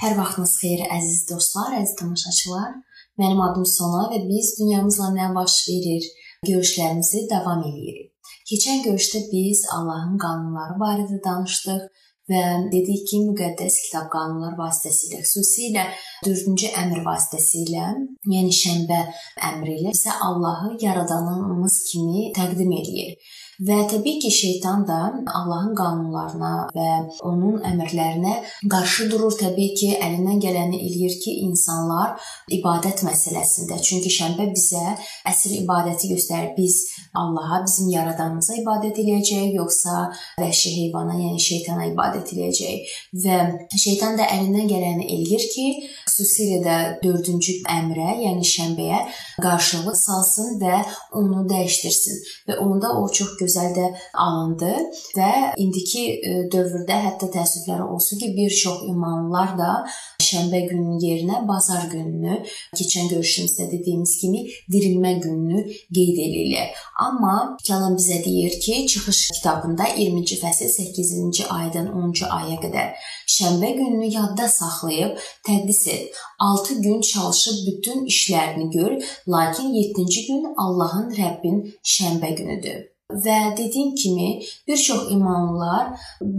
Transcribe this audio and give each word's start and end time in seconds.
Hər 0.00 0.14
vaxtınız 0.16 0.52
xeyir 0.62 0.82
əziz 0.94 1.26
dostlar, 1.28 1.74
əziz 1.76 1.90
tamaşaçılar. 1.98 2.70
Mənim 3.20 3.40
adım 3.44 3.66
Sona 3.68 4.06
və 4.08 4.20
biz 4.30 4.54
dünyamızla 4.56 5.10
nə 5.12 5.26
baş 5.34 5.56
verir 5.68 6.06
görüşlərimizi 6.48 7.26
davam 7.28 7.66
edirik. 7.68 8.06
Keçən 8.48 8.80
görüşdə 8.86 9.26
biz 9.28 9.66
Allahın 9.76 10.16
qanunları 10.22 10.78
barədə 10.80 11.18
danışdıq 11.26 11.82
və 12.32 12.40
dedik 12.72 13.04
ki, 13.10 13.20
müqəddəs 13.26 13.76
kitab 13.84 14.08
qanunlar 14.14 14.56
vasitəsilə, 14.62 15.20
xüsusilə 15.26 15.84
4-cü 16.24 16.72
əmr 16.80 17.04
vasitəsilə, 17.04 17.92
yəni 18.36 18.56
şənbə 18.56 19.02
əmri 19.50 19.76
ilə 19.82 19.92
bizə 19.92 20.16
Allahı 20.30 20.78
yaradanımız 20.80 21.76
kimi 21.90 22.30
təqdim 22.40 22.72
eləyir. 22.80 23.18
Və 23.60 23.76
təbii 23.92 24.16
ki, 24.22 24.30
şeytan 24.32 24.86
da 24.88 24.98
Allahın 25.36 25.74
qanunlarına 25.76 26.52
və 26.72 26.92
onun 27.28 27.58
əmrlərinə 27.68 28.38
qarşı 28.72 29.10
durur. 29.12 29.34
Təbii 29.36 29.74
ki, 29.76 29.90
əlindən 30.00 30.38
gələni 30.40 30.78
eləyir 30.80 31.18
ki, 31.20 31.34
insanlar 31.44 32.14
ibadət 32.56 33.02
məsələsində. 33.04 33.76
Çünki 33.84 34.08
şənbə 34.14 34.46
bizə 34.54 34.94
əsl 35.28 35.58
ibadəti 35.58 36.08
göstərir. 36.14 36.54
Biz 36.56 36.78
Allaha, 37.20 37.58
bizim 37.66 37.90
yaradanımıza 37.92 38.56
ibadət 38.62 39.02
eləyəcəyik, 39.02 39.52
yoxsa 39.60 40.06
vəhşi 40.40 40.72
heyvana, 40.78 41.18
yəni 41.20 41.44
şeytana 41.50 41.90
ibadət 41.92 42.32
eləyəcəyik. 42.32 42.96
Və 43.26 43.38
şeytan 43.76 44.16
da 44.16 44.30
əlindən 44.38 44.72
gələni 44.72 45.10
eləyir 45.18 45.46
ki, 45.52 45.66
xüsusilə 46.08 46.62
də 46.64 46.78
4-cü 47.04 47.58
əmrə, 47.76 48.08
yəni 48.24 48.48
şənbəyə 48.54 49.04
qarşılıq 49.44 50.00
salsın 50.00 50.56
və 50.64 50.80
onu 51.20 51.44
dəyişdirsin. 51.52 52.24
Və 52.48 52.60
onda 52.64 52.96
o 52.96 53.04
çox 53.12 53.36
gözəl 53.36 53.49
gözəl 53.50 53.74
də 53.74 53.86
alındı 54.14 54.72
və 55.18 55.30
indiki 55.58 56.06
e, 56.22 56.34
dövrdə 56.52 56.96
hətta 57.06 57.30
təəssüflər 57.34 57.82
olsun 57.82 58.18
ki, 58.22 58.32
bir 58.36 58.50
çox 58.50 58.84
imanlılar 58.88 59.56
da 59.58 59.70
şənbə 60.22 60.60
gününün 60.68 61.00
yerinə 61.02 61.42
bazar 61.48 61.88
gününü, 61.90 62.40
keçən 62.76 63.10
görüşümüzdə 63.10 63.70
dediyimiz 63.72 64.16
kimi 64.20 64.44
dirilmə 64.72 65.16
gününü 65.22 65.64
qeyd 65.94 66.20
edirlər. 66.26 66.70
Amma 67.06 67.56
kəlam 67.66 67.96
bizə 67.98 68.20
deyir 68.24 68.60
ki, 68.60 68.86
çıxış 68.86 69.30
kitabında 69.38 69.88
20-ci 69.96 70.40
fəsil 70.42 70.70
8-ci 70.76 71.48
ayədən 71.56 71.90
10-cu 71.90 72.30
aya 72.30 72.60
qədər 72.62 72.94
şənbə 73.36 73.72
gününü 73.78 74.12
yadda 74.14 74.48
saxlayıb 74.48 75.18
təqdis 75.46 75.86
et. 75.88 76.14
6 76.38 76.80
gün 76.82 77.00
çalışıb 77.00 77.66
bütün 77.66 78.06
işlərini 78.06 78.70
gör, 78.70 78.92
lakin 79.28 79.74
7-ci 79.74 80.26
gün 80.26 80.54
Allahın 80.56 81.10
Rəbbin 81.10 81.60
şənbə 81.84 82.34
günüdür. 82.36 82.89
Və 83.10 83.56
dediyim 83.56 83.94
kimi, 83.94 84.28
bir 84.68 84.78
çox 84.78 85.10
imanlılar 85.14 85.92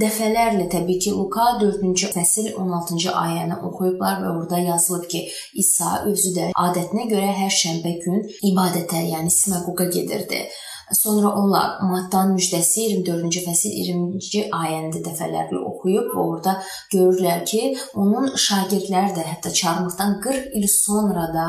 dəfələrlə 0.04 0.70
təbii 0.72 1.00
ki, 1.04 1.14
Luka 1.18 1.48
4-cü 1.62 2.12
fəsil 2.16 2.52
16-cı 2.54 3.12
ayəni 3.24 3.60
oxuyublar 3.68 4.22
və 4.24 4.34
orada 4.38 4.60
yazılıb 4.70 5.08
ki, 5.12 5.28
İsa 5.64 6.02
özü 6.08 6.36
də 6.40 6.50
adətinə 6.66 7.08
görə 7.12 7.32
hər 7.44 7.54
şənbə 7.62 7.96
gün 8.06 8.28
ibadətə, 8.54 9.04
yəni 9.14 9.32
sinaqoqa 9.42 9.90
gedirdi. 9.98 10.46
Sonra 10.92 11.30
onlar 11.40 11.80
Mattan 11.88 12.34
müjdəsi 12.36 12.88
24-cü 12.92 13.44
fəsil 13.46 13.76
20-ci 13.88 14.42
ayəni 14.52 14.92
də 14.96 15.04
dəfələrlə 15.06 15.62
oxuyub 15.70 16.10
və 16.12 16.24
orada 16.24 16.56
görürlər 16.92 17.46
ki, 17.48 17.62
onun 17.96 18.34
şagirdləri 18.36 19.16
də 19.16 19.24
hətta 19.30 19.54
çarmıqdan 19.62 20.20
40 20.26 20.58
il 20.60 20.68
sonra 20.68 21.30
da 21.36 21.48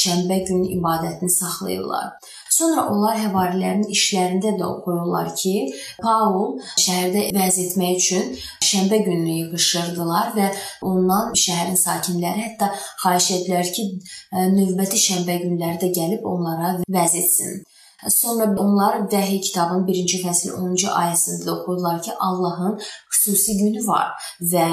şənbə 0.00 0.42
günü 0.48 0.74
ibadətini 0.78 1.30
saxlayırlar. 1.30 2.10
Sonra 2.52 2.84
onlar 2.92 3.16
həvarilərin 3.16 3.86
işlərində 3.94 4.52
də 4.58 4.66
oxuyurlar 4.66 5.30
ki, 5.40 5.54
Paul 6.02 6.58
şəhərdə 6.84 7.26
vəz 7.36 7.58
etmək 7.64 8.00
üçün 8.02 8.34
şənbə 8.68 8.98
gününü 9.06 9.36
yığışırdılar 9.38 10.32
və 10.36 10.50
ondan 10.90 11.32
şəhərin 11.44 11.78
sakinləri 11.80 12.46
hətta 12.48 12.72
xahiş 13.04 13.30
etdilər 13.38 13.72
ki, 13.76 13.86
növbəti 14.56 15.00
şənbə 15.06 15.38
günləri 15.46 15.80
də 15.84 15.92
gəlib 16.00 16.28
onlara 16.28 16.74
vəz 16.98 17.16
etsin. 17.22 17.62
Sonra 18.08 18.54
onlar 18.58 18.96
Vəhiy 19.12 19.40
kitabının 19.40 19.86
1-ci 19.86 20.22
fəsil 20.24 20.56
10-cu 20.58 20.90
ayəsində 20.90 21.46
də 21.46 21.52
oxuyurlar 21.54 22.02
ki, 22.02 22.12
Allahın 22.18 22.80
xüsusi 23.12 23.56
günü 23.58 23.86
var 23.86 24.08
və 24.52 24.66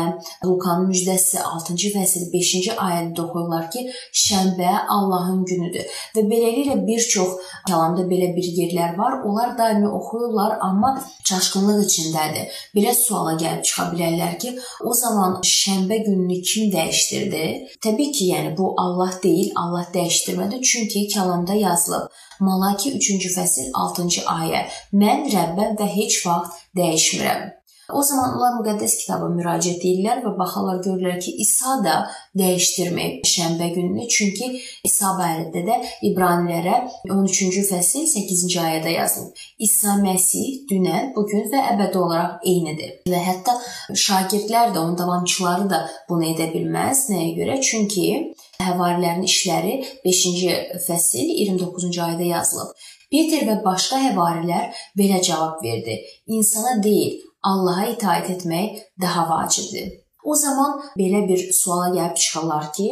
Lukanın 0.46 0.90
müjdəsi 0.90 1.38
6-cı 1.38 1.92
fəsil 1.94 2.26
5-ci 2.34 2.74
ayədə 2.74 3.22
oxuyurlar 3.22 3.70
ki, 3.74 3.86
şənbə 4.24 4.72
Allahın 4.96 5.44
günüdür. 5.46 5.86
Və 6.16 6.24
beləliklə 6.32 6.80
bir 6.88 7.06
çox 7.14 7.36
kəlamda 7.68 8.08
belə 8.10 8.32
bir 8.38 8.50
yerlər 8.62 8.98
var. 8.98 9.20
Onlar 9.26 9.58
daimi 9.58 9.88
oxuyurlar, 9.88 10.58
amma 10.62 10.96
çaşqınlıq 11.30 11.84
içindədir. 11.86 12.58
Belə 12.76 12.96
suala 12.98 13.36
gəlib 13.42 13.62
çıxa 13.68 13.92
bilərlər 13.94 14.40
ki, 14.42 14.56
o 14.84 14.94
zaman 14.94 15.38
şənbə 15.46 16.02
gününü 16.08 16.42
kim 16.42 16.72
dəyişdirdi? 16.74 17.46
Təbii 17.86 18.12
ki, 18.12 18.32
yəni 18.34 18.58
bu 18.58 18.74
Allah 18.78 19.14
deyil, 19.24 19.54
Allah 19.56 19.86
dəyişdirmədi. 19.94 20.62
Çünki 20.62 21.08
kəlamda 21.14 21.54
yazılıb 21.54 22.10
Malaki 22.40 22.96
3-cü 22.98 23.32
fəsil 23.36 23.72
6-cı 23.86 24.26
ayə. 24.36 24.66
Mən 24.94 25.30
Rəbbəm 25.34 25.80
və 25.80 25.88
heç 26.00 26.22
vaxt 26.26 26.60
dəyişmirəm. 26.78 27.48
O 27.94 28.04
zaman 28.04 28.36
onlar 28.36 28.54
müqəddəs 28.60 28.94
kitaba 29.02 29.28
müraciət 29.34 29.82
edirlər 29.82 30.20
və 30.22 30.36
baxarlar 30.38 30.82
görürlər 30.86 31.18
ki, 31.24 31.32
İsa 31.42 31.80
da 31.86 31.96
dəyişdirməyib 32.38 33.26
şənbə 33.26 33.70
gününü, 33.74 34.06
çünki 34.16 34.50
İsa 34.86 35.16
barədə 35.18 35.64
də 35.66 35.78
İbranilərə 36.12 36.76
13-cü 37.10 37.64
fəsil 37.72 38.06
8-ci 38.12 38.60
ayədə 38.62 38.94
yazılıb. 38.94 39.42
İsa 39.68 39.98
Məsih 40.04 40.68
dünən, 40.70 41.14
bu 41.16 41.26
gün 41.32 41.50
və 41.54 41.64
əbədi 41.74 42.04
olaraq 42.04 42.46
eynidir. 42.52 42.94
Və 43.10 43.24
hətta 43.26 43.58
şagirdlər 44.06 44.76
də, 44.76 44.84
onun 44.84 44.98
davamçıları 45.00 45.70
da 45.74 45.82
bunu 46.10 46.30
edə 46.36 46.52
bilməz. 46.54 47.08
Nəyə 47.10 47.34
görə? 47.42 47.58
Çünki 47.62 48.36
Həvarilərin 48.60 49.24
işləri 49.24 49.76
5-ci 50.06 50.56
fəsil 50.88 51.32
29-cu 51.46 52.02
ayədə 52.06 52.28
yazılıb. 52.34 52.74
Peter 53.10 53.48
və 53.48 53.56
başqa 53.66 54.02
həvarilər 54.04 54.68
belə 55.00 55.22
cavab 55.24 55.64
verdi: 55.64 55.96
İnsana 56.28 56.76
deyil, 56.84 57.18
Allaha 57.44 57.88
itaat 57.94 58.30
etmək 58.30 58.84
daha 59.02 59.30
vacibdir. 59.30 59.90
O 60.24 60.36
zaman 60.36 60.76
belə 61.00 61.24
bir 61.30 61.46
suala 61.56 61.88
gəlib 61.96 62.18
çıxarlar 62.22 62.66
ki, 62.76 62.90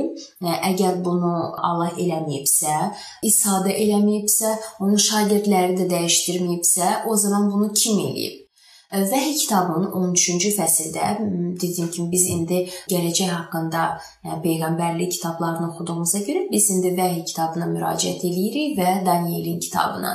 əgər 0.71 1.03
bunu 1.05 1.33
Allah 1.69 1.91
eləməyibsə, 1.99 2.75
İsa 3.29 3.59
da 3.65 3.75
eləməyibsə, 3.83 4.55
onun 4.79 4.95
şagirdləri 5.09 5.75
də 5.81 5.89
dəyişdirməyibsə, 5.91 6.91
o 7.11 7.17
zaman 7.23 7.51
bunu 7.51 7.73
kim 7.73 7.99
eləyib? 8.07 8.46
Vəhiy 8.87 9.33
kitabının 9.35 9.89
13-cü 9.99 10.53
fəsildə 10.55 11.07
dediyim 11.59 11.89
kimi 11.91 12.11
biz 12.11 12.21
indi 12.31 12.59
gələcək 12.87 13.31
haqqında 13.33 13.81
yəni 14.23 14.37
peyğəmbərlik 14.45 15.11
kitablarını 15.17 15.73
oxuduğumuza 15.73 16.21
görə 16.27 16.45
biz 16.51 16.69
indi 16.71 16.93
Vəhiy 16.95 17.25
kitabına 17.27 17.67
müraciət 17.73 18.23
eləyirik 18.29 18.77
və 18.79 18.93
Danielin 19.05 19.59
kitabına. 19.65 20.13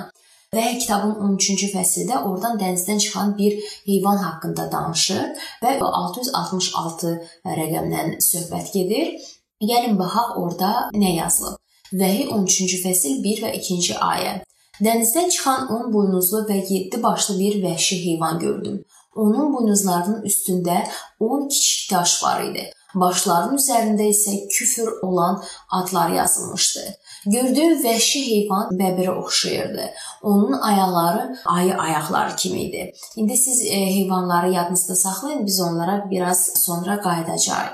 Vəhiy 0.56 0.78
kitabının 0.80 1.20
13-cü 1.26 1.68
fəsildə 1.74 2.22
oradan 2.30 2.56
dənizdən 2.62 3.02
çıxan 3.04 3.34
bir 3.36 3.58
heyvan 3.90 4.24
haqqında 4.24 4.70
danışır 4.72 5.44
və 5.64 5.74
666 5.90 7.12
rəqəmdən 7.60 8.16
söhbət 8.24 8.72
gedir. 8.78 9.12
Gəlin 9.60 10.00
baxaq 10.00 10.38
orada 10.44 10.72
nə 10.96 11.12
yazılıb. 11.18 11.60
Vəhiy 11.92 12.32
13-cü 12.38 12.80
fəsil 12.86 13.20
1 13.28 13.44
və 13.44 13.52
2-ci 13.60 14.00
ayə. 14.00 14.40
Dənizdən 14.82 15.28
çıxan 15.30 15.68
10 15.74 15.90
buynuzlu 15.94 16.40
və 16.48 16.56
7 16.68 17.02
başlı 17.02 17.38
bir 17.38 17.58
vəhşi 17.64 17.96
heyvan 18.04 18.38
gördüm. 18.38 18.84
Onun 19.14 19.52
buynuzlarının 19.54 20.22
üstündə 20.30 20.78
10 21.20 21.48
kiçik 21.48 21.92
daş 21.92 22.22
var 22.22 22.42
idi. 22.48 22.64
Başlarının 22.94 23.60
üzərində 23.60 24.08
isə 24.14 24.34
küfür 24.48 24.88
olan 25.02 25.38
adlar 25.70 26.10
yazılmışdı. 26.16 26.82
Gördüyüm 27.26 27.78
vəhşi 27.84 28.24
heyvan 28.30 28.74
bəbirə 28.80 29.14
oxşayırdı. 29.20 29.86
Onun 30.22 30.52
ayaqları 30.52 31.36
ayı 31.44 31.78
ayaqları 31.78 32.36
kimi 32.36 32.62
idi. 32.62 32.92
İndi 33.16 33.36
siz 33.36 33.64
e, 33.64 33.86
heyvanları 33.96 34.52
yadınızda 34.52 34.96
saxlayın, 34.96 35.46
biz 35.46 35.60
onlara 35.60 36.10
biraz 36.10 36.50
sonra 36.66 37.00
qayıdacağıq. 37.00 37.72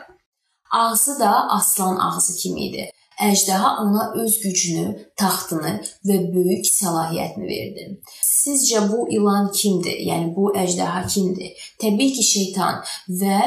Ağzı 0.70 1.18
da 1.20 1.48
aslan 1.50 1.96
ağzı 1.96 2.36
kimi 2.36 2.60
idi. 2.66 2.90
Əjdaha 3.18 3.70
ona 3.82 4.04
öz 4.22 4.34
gücünü, 4.42 4.86
taxtını 5.18 5.72
və 6.06 6.18
böyük 6.34 6.68
səlahiyyətini 6.70 7.48
verdi. 7.48 7.86
Sizcə 8.22 8.84
bu 8.90 9.08
ilan 9.10 9.48
kimdir? 9.52 9.96
Yəni 10.06 10.28
bu 10.36 10.52
əjdaha 10.54 11.00
kimdir? 11.10 11.64
Təbii 11.82 12.12
ki, 12.14 12.22
şeytan 12.22 12.78
və 13.20 13.38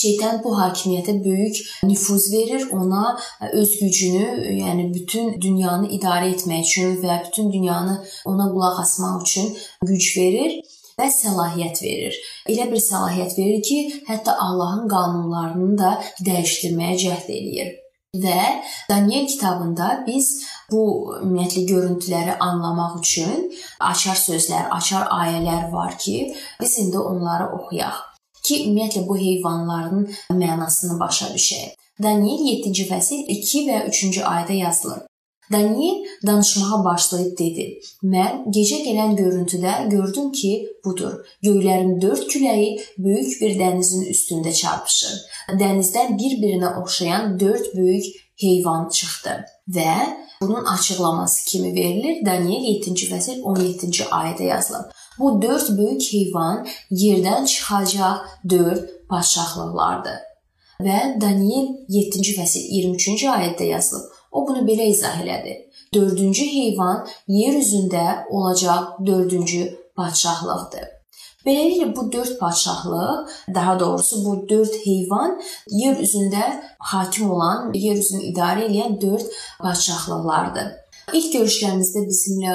şeytan 0.00 0.40
bu 0.44 0.54
hakimiyyətə 0.56 1.18
böyük 1.24 1.60
nüfuz 1.90 2.30
verir, 2.32 2.64
ona 2.72 3.18
öz 3.52 3.74
gücünü, 3.80 4.24
yəni 4.62 4.88
bütün 4.94 5.36
dünyanı 5.40 5.92
idarə 5.98 6.32
etmək 6.32 6.64
üçün 6.64 6.96
və 7.02 7.18
bütün 7.26 7.52
dünyanı 7.52 7.98
ona 8.24 8.48
qulaq 8.52 8.80
asmaq 8.84 9.26
üçün 9.26 9.50
güc 9.90 10.08
verir 10.16 10.56
və 10.98 11.10
səlahiyyət 11.14 11.82
verir. 11.84 12.16
Elə 12.48 12.70
bir 12.72 12.80
səlahiyyət 12.86 13.36
verir 13.38 13.60
ki, 13.68 13.78
hətta 14.08 14.38
Allahın 14.46 14.88
qanunlarını 14.94 15.76
da 15.78 15.92
dəyişdirməyə 16.24 16.96
cəhd 17.04 17.30
eləyir. 17.36 17.76
Və 18.16 18.62
Daniel 18.88 19.26
kitabında 19.28 20.04
biz 20.06 20.28
bu 20.72 20.84
ümumiyyətlə 21.20 21.64
görüntüləri 21.68 22.36
anlamaq 22.40 22.94
üçün 23.02 23.50
açar 23.80 24.16
sözlər, 24.16 24.70
açar 24.72 25.10
ayələr 25.12 25.68
var 25.72 25.98
ki, 25.98 26.34
biz 26.60 26.78
indi 26.78 26.98
onları 26.98 27.50
oxuyaq 27.58 27.98
ki, 28.42 28.62
ümumiyyətlə 28.64 29.04
bu 29.08 29.18
heyvanların 29.18 30.08
mənasını 30.32 30.96
başa 31.00 31.28
düşək. 31.34 31.76
Daniel 32.02 32.40
7-ci 32.48 32.88
fəsil 32.88 33.28
2 33.36 33.62
və 33.68 33.84
3-cü 33.92 34.24
ayədə 34.24 34.56
yazılır. 34.62 35.04
Daniel 35.52 36.04
danışmağa 36.26 36.84
başlayıb 36.84 37.38
dedi: 37.38 37.80
"Mən 38.02 38.50
gecə 38.56 38.78
gələn 38.86 39.16
görüntüdə 39.16 39.88
gördüm 39.88 40.32
ki, 40.32 40.68
budur. 40.84 41.12
Göylərin 41.42 42.00
dörd 42.02 42.24
küləyi 42.32 42.80
böyük 42.98 43.40
bir 43.40 43.58
dənizin 43.60 44.04
üstündə 44.12 44.52
çarpışır. 44.60 45.14
Dənizdən 45.60 46.18
bir-birinə 46.20 46.74
oxşayan 46.82 47.40
dörd 47.40 47.76
böyük 47.76 48.04
heyvan 48.40 48.88
çıxdı 48.88 49.34
və 49.76 49.94
bunun 50.42 50.64
açıqlaması 50.64 51.44
kimi 51.50 51.74
verilir. 51.74 52.26
Daniel 52.26 52.62
7-ci 52.74 53.10
fəsil 53.12 53.42
17-ci 53.42 54.04
ayədə 54.04 54.44
yazılıb. 54.44 54.92
Bu 55.18 55.42
dörd 55.42 55.78
böyük 55.78 56.02
heyvan 56.12 56.66
yerdən 56.90 57.46
çıxacaq 57.46 58.18
dörd 58.50 58.84
padşahlıqlardır. 59.10 60.18
Və 60.86 60.98
Daniel 61.20 61.72
7-ci 61.90 62.36
fəsil 62.38 62.68
23-cü 62.76 63.26
ayədə 63.34 63.66
yazılıb. 63.72 64.17
O 64.32 64.46
bunu 64.48 64.66
belə 64.68 64.90
izah 64.92 65.20
elədi. 65.22 65.54
Dördüncü 65.94 66.44
heyvan 66.44 67.06
yer 67.28 67.54
üzündə 67.62 68.28
olacaq 68.30 68.98
dördüncü 69.06 69.64
padşahlıqdır. 69.96 70.86
Beləliklə 71.46 71.96
bu 71.96 72.12
4 72.12 72.38
padşahlıq, 72.40 73.30
daha 73.54 73.80
doğrusu 73.80 74.24
bu 74.24 74.48
4 74.48 74.74
heyvan 74.86 75.40
yer 75.70 75.96
üzündə 75.96 76.44
hakim 76.78 77.30
olan, 77.30 77.72
yer 77.72 77.96
üzünü 77.96 78.22
idarə 78.32 78.66
edən 78.68 79.00
4 79.00 79.22
padşahlıqlardır. 79.62 80.68
İlk 81.16 81.28
görüşlərimizdə 81.34 82.02
bizimlə 82.04 82.54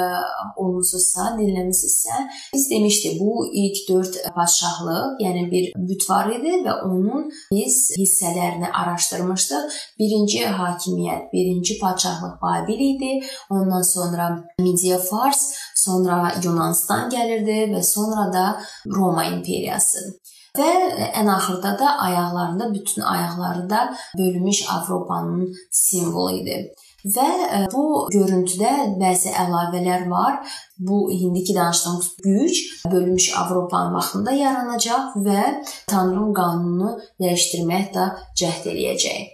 olmusunuzsa, 0.60 1.32
dinləmisinizsə, 1.38 2.18
biz 2.54 2.66
demişdik 2.70 3.18
bu 3.20 3.46
ilk 3.62 3.80
4 3.88 4.18
padşahlıq, 4.36 5.16
yəni 5.24 5.44
bir 5.50 5.70
büt 5.88 6.06
var 6.10 6.30
idi 6.30 6.60
və 6.66 6.74
onun 6.86 7.26
biz 7.50 7.78
hissələrini 7.98 8.70
araşdırmışdıq. 8.82 9.80
Birinci 9.98 10.44
hakimiyyət, 10.60 11.32
birinci 11.32 11.78
padşahlıq 11.80 12.38
Babil 12.42 12.84
idi. 12.90 13.12
Ondan 13.50 13.82
sonra 13.82 14.28
Midiya 14.60 14.98
Fars, 14.98 15.42
sonra 15.76 16.34
Yunanistan 16.44 17.10
gəlirdi 17.10 17.58
və 17.74 17.82
sonra 17.82 18.30
da 18.32 18.46
Roma 18.86 19.26
imperiyası. 19.32 20.06
Və 20.54 20.70
ən 21.18 21.28
axırda 21.32 21.72
da 21.78 21.96
ayaqlarında 22.06 22.74
bütün 22.74 23.02
ayaqları 23.02 23.70
da 23.70 23.96
bölünmüş 24.18 24.64
Avropanın 24.70 25.54
simvolu 25.70 26.36
idi. 26.36 26.74
Və 27.04 27.24
e, 27.28 27.58
bu 27.72 28.08
görüntüdə 28.12 28.72
bəzi 29.00 29.32
əlavələr 29.36 30.06
var. 30.08 30.40
Bu 30.78 31.10
indiki 31.12 31.54
danışdığımız 31.54 32.08
güc 32.24 32.60
bölünmüş 32.92 33.26
Avropanın 33.38 33.94
vaxtında 33.98 34.32
yaranacaq 34.32 35.18
və 35.26 35.42
Tanrının 35.86 36.32
qanununu 36.34 36.94
dəyişdirmək 37.20 37.90
də 37.96 38.08
cəhd 38.40 38.70
eləyəcək. 38.72 39.32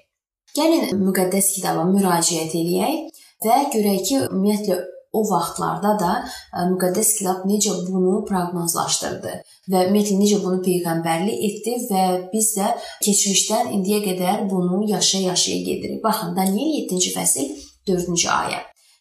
Gəlin 0.59 1.05
müqəddəs 1.07 1.53
kitaba 1.55 1.87
müraciət 1.87 2.57
eləyək 2.59 3.23
və 3.47 3.59
görək 3.75 4.01
ki, 4.09 4.17
ümumiyyətlə 4.27 4.81
o 5.13 5.21
vaxtlarda 5.31 5.93
da 6.03 6.13
e, 6.23 6.67
müqəddəs 6.73 7.11
kitab 7.19 7.45
necə 7.51 7.75
bunu 7.89 8.21
proqnozlaşdırdı 8.31 9.35
və 9.73 9.85
ümumiyyətlə 9.89 10.19
necə 10.23 10.41
bunu 10.45 10.63
peyğəmbərlik 10.67 11.45
etdi 11.49 11.77
və 11.91 12.05
biz 12.33 12.53
də 12.59 12.73
keçmişdən 13.07 13.73
indiyə 13.77 14.01
qədər 14.09 14.49
bunu 14.51 14.83
yaşaya-yaşaya 14.95 15.61
gedirik. 15.69 16.03
Baxın, 16.05 16.37
Daniel 16.37 16.75
7-ci 16.83 17.15
fəsil 17.17 17.55
4-cü 17.89 18.29
ayə. 18.35 18.61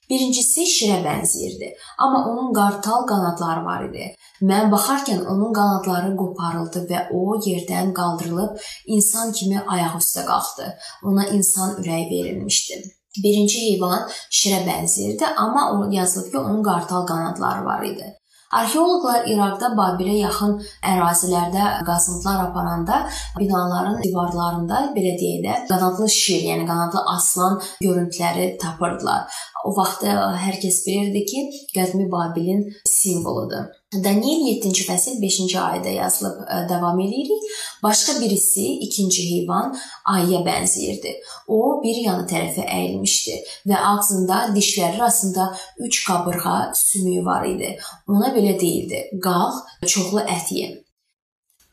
Birincisi 0.09 0.63
şirə 0.65 1.03
bənzəyirdi, 1.05 1.67
amma 2.01 2.23
onun 2.31 2.47
qartal 2.53 3.03
qanadları 3.11 3.61
var 3.65 3.83
idi. 3.89 4.07
Mən 4.51 4.71
baxarkən 4.73 5.21
onun 5.33 5.53
qanadları 5.53 6.15
qoparıldı 6.21 6.85
və 6.89 7.01
o 7.13 7.37
yerdən 7.45 7.93
qaldırılıb 7.99 8.69
insan 8.97 9.35
kimi 9.37 9.61
ayaq 9.75 9.99
üstə 10.01 10.25
qalxdı. 10.31 10.71
Ona 11.11 11.27
insan 11.37 11.77
ürəyi 11.83 12.09
verilmişdi. 12.13 12.81
Birinci 13.17 13.61
heyvan 13.71 14.05
şirə 14.29 14.61
bənzəyirdi, 14.67 15.25
amma 15.43 15.71
o 15.73 15.91
yazılıb 15.91 16.31
ki, 16.31 16.37
onun 16.37 16.63
qartal 16.63 17.07
qanadları 17.07 17.65
var 17.65 17.83
idi. 17.83 18.15
Arxeoloqlar 18.57 19.27
İraqda 19.29 19.67
Babilə 19.77 20.15
yaxın 20.17 20.55
ərazilərdə 20.91 21.65
qazıntılar 21.85 22.47
aparanda 22.47 23.01
binaların 23.37 23.99
divarlarında 24.01 24.79
belə 24.95 25.15
deyək 25.21 25.43
də 25.45 25.57
qanadlı 25.69 26.09
şir, 26.15 26.45
yəni 26.51 26.65
qanadlı 26.69 27.03
aslan 27.15 27.59
görüntüləri 27.81 28.47
tapırdılar. 28.61 29.41
O 29.65 29.75
vaxt 29.77 30.05
hər 30.45 30.61
kəs 30.63 30.81
bilirdi 30.87 31.25
ki, 31.33 31.45
qədimi 31.75 32.09
Babilin 32.13 32.65
simvoludur. 32.89 33.69
Daniel 33.93 34.43
7-ci 34.45 34.83
fəsil 34.85 35.15
5-ci 35.17 35.55
ayədə 35.57 35.95
yazılıb 35.95 36.43
e, 36.45 36.57
davam 36.69 36.99
eləyirik. 37.01 37.45
Başqa 37.83 38.19
birisi 38.21 38.65
ikinci 38.85 39.23
heyvan 39.31 39.73
ayıya 40.05 40.43
bənzəyirdi. 40.45 41.15
O 41.47 41.81
bir 41.81 41.97
yana 42.03 42.27
tərəfə 42.29 42.67
əyilmişdi 42.69 43.39
və 43.71 43.81
ağzında 43.93 44.37
dişləri 44.53 45.01
arasında 45.01 45.49
3 45.79 46.03
qabırğa 46.05 46.71
sümüyü 46.75 47.25
var 47.25 47.49
idi. 47.49 47.79
Ona 48.07 48.29
belə 48.37 48.59
deyildi: 48.61 49.01
"Qalx, 49.25 49.65
çoxlu 49.87 50.21
ət 50.37 50.53
ye." 50.53 50.69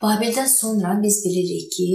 Babildən 0.01 0.49
sonra 0.49 0.97
biz 1.03 1.21
bilirik 1.25 1.71
ki, 1.71 1.91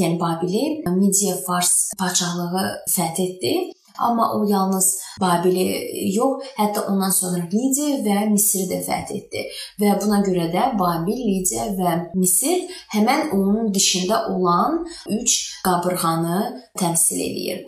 yəni 0.00 0.20
Babili 0.20 0.84
Midiya 0.86 1.36
Fars 1.46 1.90
padşahlığı 1.98 2.66
fəth 2.96 3.22
etdi 3.26 3.54
Amma 3.98 4.32
o 4.34 4.44
yalnız 4.48 4.98
Babili 5.20 5.66
yox, 6.14 6.42
hətta 6.58 6.86
ondan 6.90 7.10
sonra 7.10 7.44
Lidiya 7.52 8.00
və 8.06 8.24
Misri 8.32 8.66
də 8.70 8.80
fəth 8.86 9.12
etdi. 9.14 9.44
Və 9.80 9.94
buna 10.02 10.18
görə 10.26 10.48
də 10.54 10.72
Babil, 10.78 11.20
Lidiya 11.28 11.68
və 11.78 11.94
Misir 12.18 12.66
həmən 12.94 13.30
onun 13.36 13.70
dişində 13.74 14.24
olan 14.34 14.82
3 15.06 15.38
qabırğanı 15.64 16.40
təmsil 16.80 17.22
eləyir. 17.28 17.64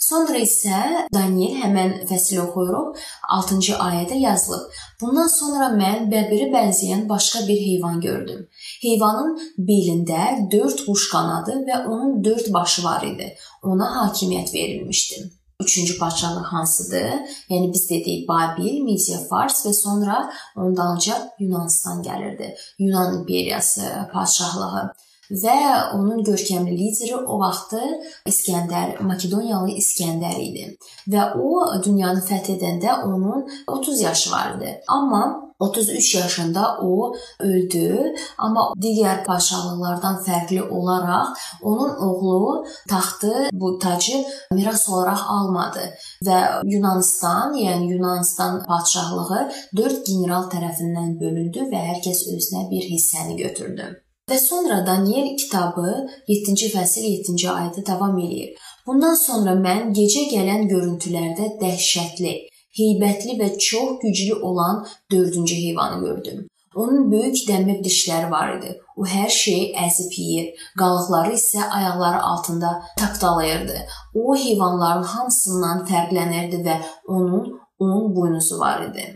Sonra 0.00 0.40
isə 0.42 1.06
Daniel 1.14 1.58
həmən 1.60 1.90
fəsil 2.10 2.40
oxuyuruq. 2.42 2.96
6-cı 3.36 3.76
ayədə 3.84 4.18
yazılıb. 4.18 4.78
Bundan 5.00 5.28
sonra 5.30 5.68
mən 5.76 6.08
bəbirə 6.10 6.48
bənzəyən 6.54 7.04
başqa 7.08 7.46
bir 7.46 7.60
heyvan 7.66 8.00
gördüm. 8.00 8.46
Heyvanın 8.82 9.36
belində 9.70 10.22
4 10.52 10.86
quş 10.86 11.10
qanadı 11.12 11.60
və 11.68 11.84
onun 11.86 12.24
4 12.24 12.52
başı 12.52 12.84
var 12.84 13.06
idi. 13.06 13.36
Ona 13.62 13.92
hakimiyyət 14.00 14.54
verilmişdi 14.54 15.28
üçüncü 15.60 15.98
padşahlıq 15.98 16.48
hansıdır? 16.54 17.10
Yəni 17.50 17.72
biz 17.72 17.90
dedik 17.90 18.28
Babil, 18.28 18.80
Midiya, 18.86 19.18
Fars 19.30 19.66
və 19.66 19.72
sonra 19.74 20.30
ondanca 20.56 21.14
Yunanistan 21.38 22.02
gəlirdi. 22.02 22.54
Yunan 22.78 23.20
imperiyası 23.20 24.08
padşahlığı 24.12 24.90
və 25.30 25.58
onun 25.94 26.24
görkəmli 26.26 26.74
lideri 26.74 27.16
o 27.16 27.38
vaxtı 27.38 27.80
İskəndər, 28.26 28.98
Makedoniyalı 29.06 29.76
İskəndər 29.78 30.40
idi. 30.42 30.64
Və 31.08 31.30
o 31.38 31.68
dünyanı 31.84 32.24
fəth 32.26 32.50
edəndə 32.56 33.02
onun 33.06 33.46
30 33.66 34.00
yaşı 34.00 34.32
var 34.32 34.56
idi. 34.56 34.80
Amma 34.88 35.49
33 35.60 36.14
yaşında 36.14 36.78
o 36.82 37.14
öldü, 37.38 38.14
amma 38.38 38.66
digər 38.80 39.24
padşahlıqlardan 39.24 40.20
fərqli 40.26 40.62
olaraq 40.62 41.36
onun 41.62 41.96
oğlu 41.96 42.66
taxtı 42.88 43.48
bu 43.52 43.78
tacı 43.78 44.24
miras 44.52 44.88
olaraq 44.88 45.22
almadı 45.28 45.84
və 46.24 46.38
Yunanistan, 46.64 47.54
yəni 47.54 47.92
Yunanistan 47.92 48.62
padşahlığı 48.64 49.50
4 49.76 50.06
general 50.06 50.48
tərəfindən 50.54 51.18
bölündü 51.20 51.68
və 51.72 51.82
hər 51.88 52.00
kəs 52.06 52.24
özünə 52.34 52.70
bir 52.70 52.88
hissəni 52.92 53.36
götürdü. 53.36 53.90
Və 54.30 54.38
sonra 54.38 54.86
Daniel 54.86 55.36
kitabı 55.36 55.92
7-ci 56.28 56.68
fəsil 56.70 57.06
7-ci 57.12 57.48
ayədə 57.50 57.86
davam 57.86 58.18
eləyir. 58.18 58.54
Bundan 58.86 59.16
sonra 59.18 59.56
mən 59.58 59.90
gecə 59.96 60.28
gələn 60.30 60.68
görüntülərdə 60.70 61.48
dəhşətli 61.60 62.32
heybətli 62.78 63.36
və 63.40 63.50
çox 63.58 63.98
güclü 64.02 64.34
olan 64.34 64.86
dördüncü 65.12 65.54
heyvanı 65.54 66.00
gördüm. 66.04 66.46
Onun 66.74 67.10
böyük 67.12 67.40
dəmir 67.48 67.80
dişləri 67.84 68.30
var 68.30 68.52
idi. 68.58 68.76
O 68.96 69.06
hər 69.06 69.28
şeyi 69.28 69.72
əzib 69.84 70.12
yeyir, 70.22 70.50
qalıqları 70.78 71.32
isə 71.34 71.64
ayaqları 71.78 72.20
altında 72.22 72.70
tapdalayırdı. 72.98 73.78
O 74.14 74.36
heyvanların 74.36 75.08
hamısından 75.14 75.82
fərqlənirdi 75.88 76.62
və 76.66 76.76
onun 77.08 77.50
10 77.78 78.14
buynuzu 78.16 78.60
var 78.60 78.84
idi. 78.86 79.08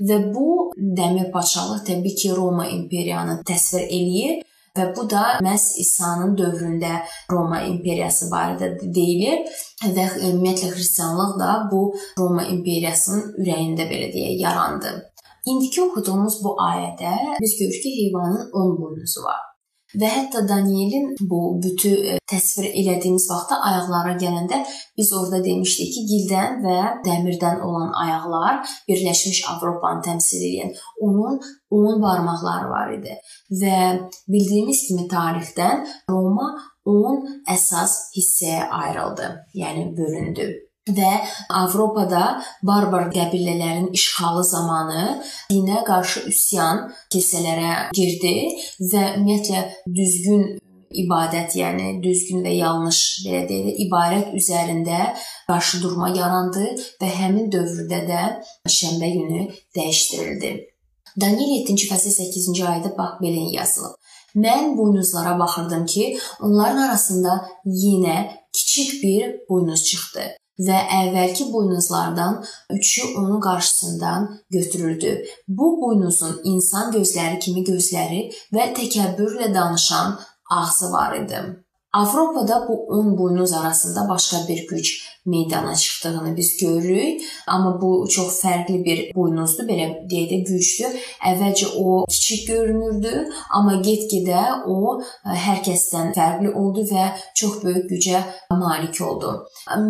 Və 0.00 0.18
bu 0.34 0.72
dəmir 0.98 1.28
padşahlıq 1.34 1.84
təbii 1.90 2.14
ki, 2.22 2.32
Roma 2.36 2.66
imperiyanı 2.66 3.42
təsvir 3.50 3.84
eləyir 3.98 4.40
və 4.78 4.88
bu 4.96 5.04
da 5.10 5.22
məhz 5.44 5.66
İsa'nın 5.84 6.34
dövründə 6.40 6.92
Roma 7.32 7.60
imperiyası 7.68 8.30
barədə 8.32 8.72
deyilir 8.82 9.44
və 9.96 10.06
ümumiyyətlə 10.28 10.72
xristianlıq 10.72 11.38
da 11.42 11.52
bu 11.72 11.82
Roma 12.18 12.46
imperiyasının 12.54 13.42
ürəyində 13.42 13.88
belə 13.92 14.10
deyə 14.16 14.34
yarandı. 14.40 14.94
İndiki 15.46 15.82
oxuduğumuz 15.82 16.40
bu 16.44 16.56
ayədə 16.70 17.14
biz 17.40 17.56
görürük 17.58 17.82
ki, 17.82 17.96
heyvanın 18.00 18.50
10 18.52 18.76
buynuzu 18.82 19.24
var. 19.24 19.51
Və 20.00 20.08
hətta 20.08 20.42
Danielin 20.48 21.10
bu 21.30 21.40
bütü 21.62 21.92
e, 22.12 22.16
təsvir 22.30 22.70
elədiyimiz 22.70 23.26
vaxtda 23.30 23.58
ayaqlara 23.68 24.14
gələndə 24.22 24.62
biz 24.98 25.12
orada 25.18 25.42
demişdik 25.44 25.92
ki, 25.94 26.04
gildən 26.12 26.62
və 26.64 26.78
dəmirdən 27.06 27.60
olan 27.66 27.92
ayaqlar 28.04 28.74
Birləşmiş 28.88 29.42
Avropanı 29.52 30.04
təmsil 30.08 30.46
edən 30.48 30.74
onun 31.08 31.38
10 31.82 32.02
barmaqları 32.02 32.72
var 32.72 32.96
idi. 32.96 33.20
Və 33.62 33.78
bildiyimiz 34.32 34.86
kimi 34.88 35.08
tarixdən 35.12 35.86
Roma 36.10 36.50
10 36.88 37.24
əsas 37.52 37.98
hissəyə 38.16 38.68
ayrıldı, 38.82 39.32
yəni 39.54 39.90
bölündü 39.96 40.50
və 40.90 41.10
Avropada 41.54 42.42
barbar 42.62 43.10
qəbilələrin 43.14 43.92
işğalı 43.94 44.44
zamanı 44.44 45.04
dinə 45.50 45.84
qarşı 45.86 46.24
üsyan 46.26 46.88
kilsələrə 47.12 47.92
girdi 47.94 48.34
və 48.90 49.04
ümumiyyətlə 49.18 49.62
düzgün 49.86 50.58
ibadət, 50.92 51.54
yəni 51.56 52.02
düzgün 52.02 52.42
və 52.44 52.56
yanlış 52.58 52.98
belə 53.24 53.44
deyək, 53.48 53.78
ibarət 53.86 54.34
üzərində 54.36 55.14
qarşıdurma 55.46 56.10
yarandı 56.16 56.66
və 57.00 57.12
həmin 57.20 57.48
dövrdə 57.54 58.02
də 58.10 58.24
şənbə 58.66 59.14
günü 59.14 59.46
dəyişdirildi. 59.78 60.52
Daniel 61.20 61.58
7-ci 61.62 61.88
fəsil 61.92 62.12
8-ci 62.18 62.66
ayədə 62.66 62.94
bax 62.98 63.20
belə 63.22 63.48
yazılıb. 63.54 63.96
Mən 64.34 64.76
buynuzlara 64.78 65.38
baxırdım 65.38 65.86
ki, 65.86 66.18
onların 66.40 66.88
arasında 66.88 67.40
yenə 67.64 68.30
kiçik 68.52 69.02
bir 69.02 69.34
buynuz 69.48 69.84
çıxdı 69.84 70.41
və 70.58 70.78
əvvəlki 71.00 71.48
buynuzlardan 71.52 72.44
üçü 72.70 73.02
onun 73.16 73.40
qarşısından 73.40 74.28
götürüldü. 74.50 75.24
Bu 75.48 75.80
buynuzun 75.82 76.40
insan 76.44 76.92
gözləri 76.92 77.38
kimi 77.38 77.64
gözləri 77.64 78.22
və 78.54 78.72
təkəbbürlə 78.76 79.54
danışan 79.54 80.18
ağzı 80.50 80.92
var 80.92 81.16
idi. 81.16 81.40
Avropada 81.92 82.68
bu 82.68 82.86
10 82.86 83.18
buynuz 83.18 83.52
arasında 83.52 84.08
başqa 84.08 84.36
bir 84.48 84.68
güc 84.68 84.88
meydana 85.26 85.74
çıxdığını 85.74 86.36
biz 86.36 86.56
görürük, 86.56 87.22
amma 87.46 87.80
bu 87.82 88.08
çox 88.08 88.40
fərqli 88.42 88.84
bir 88.84 89.00
buynuzdur, 89.14 89.68
belə 89.68 89.86
deyək 90.10 90.28
də 90.32 90.38
gücdür. 90.48 90.96
Əvvəlcə 91.30 91.68
o 91.78 92.04
kiçik 92.10 92.48
görünürdü, 92.48 93.12
amma 93.54 93.74
get-gedə 93.86 94.42
o 94.66 94.98
e, 95.00 95.36
hər 95.46 95.62
kəsdən 95.66 96.12
fərqli 96.16 96.50
oldu 96.50 96.86
və 96.90 97.06
çox 97.38 97.60
böyük 97.64 97.90
gücə 97.92 98.22
malik 98.50 99.00
oldu. 99.08 99.34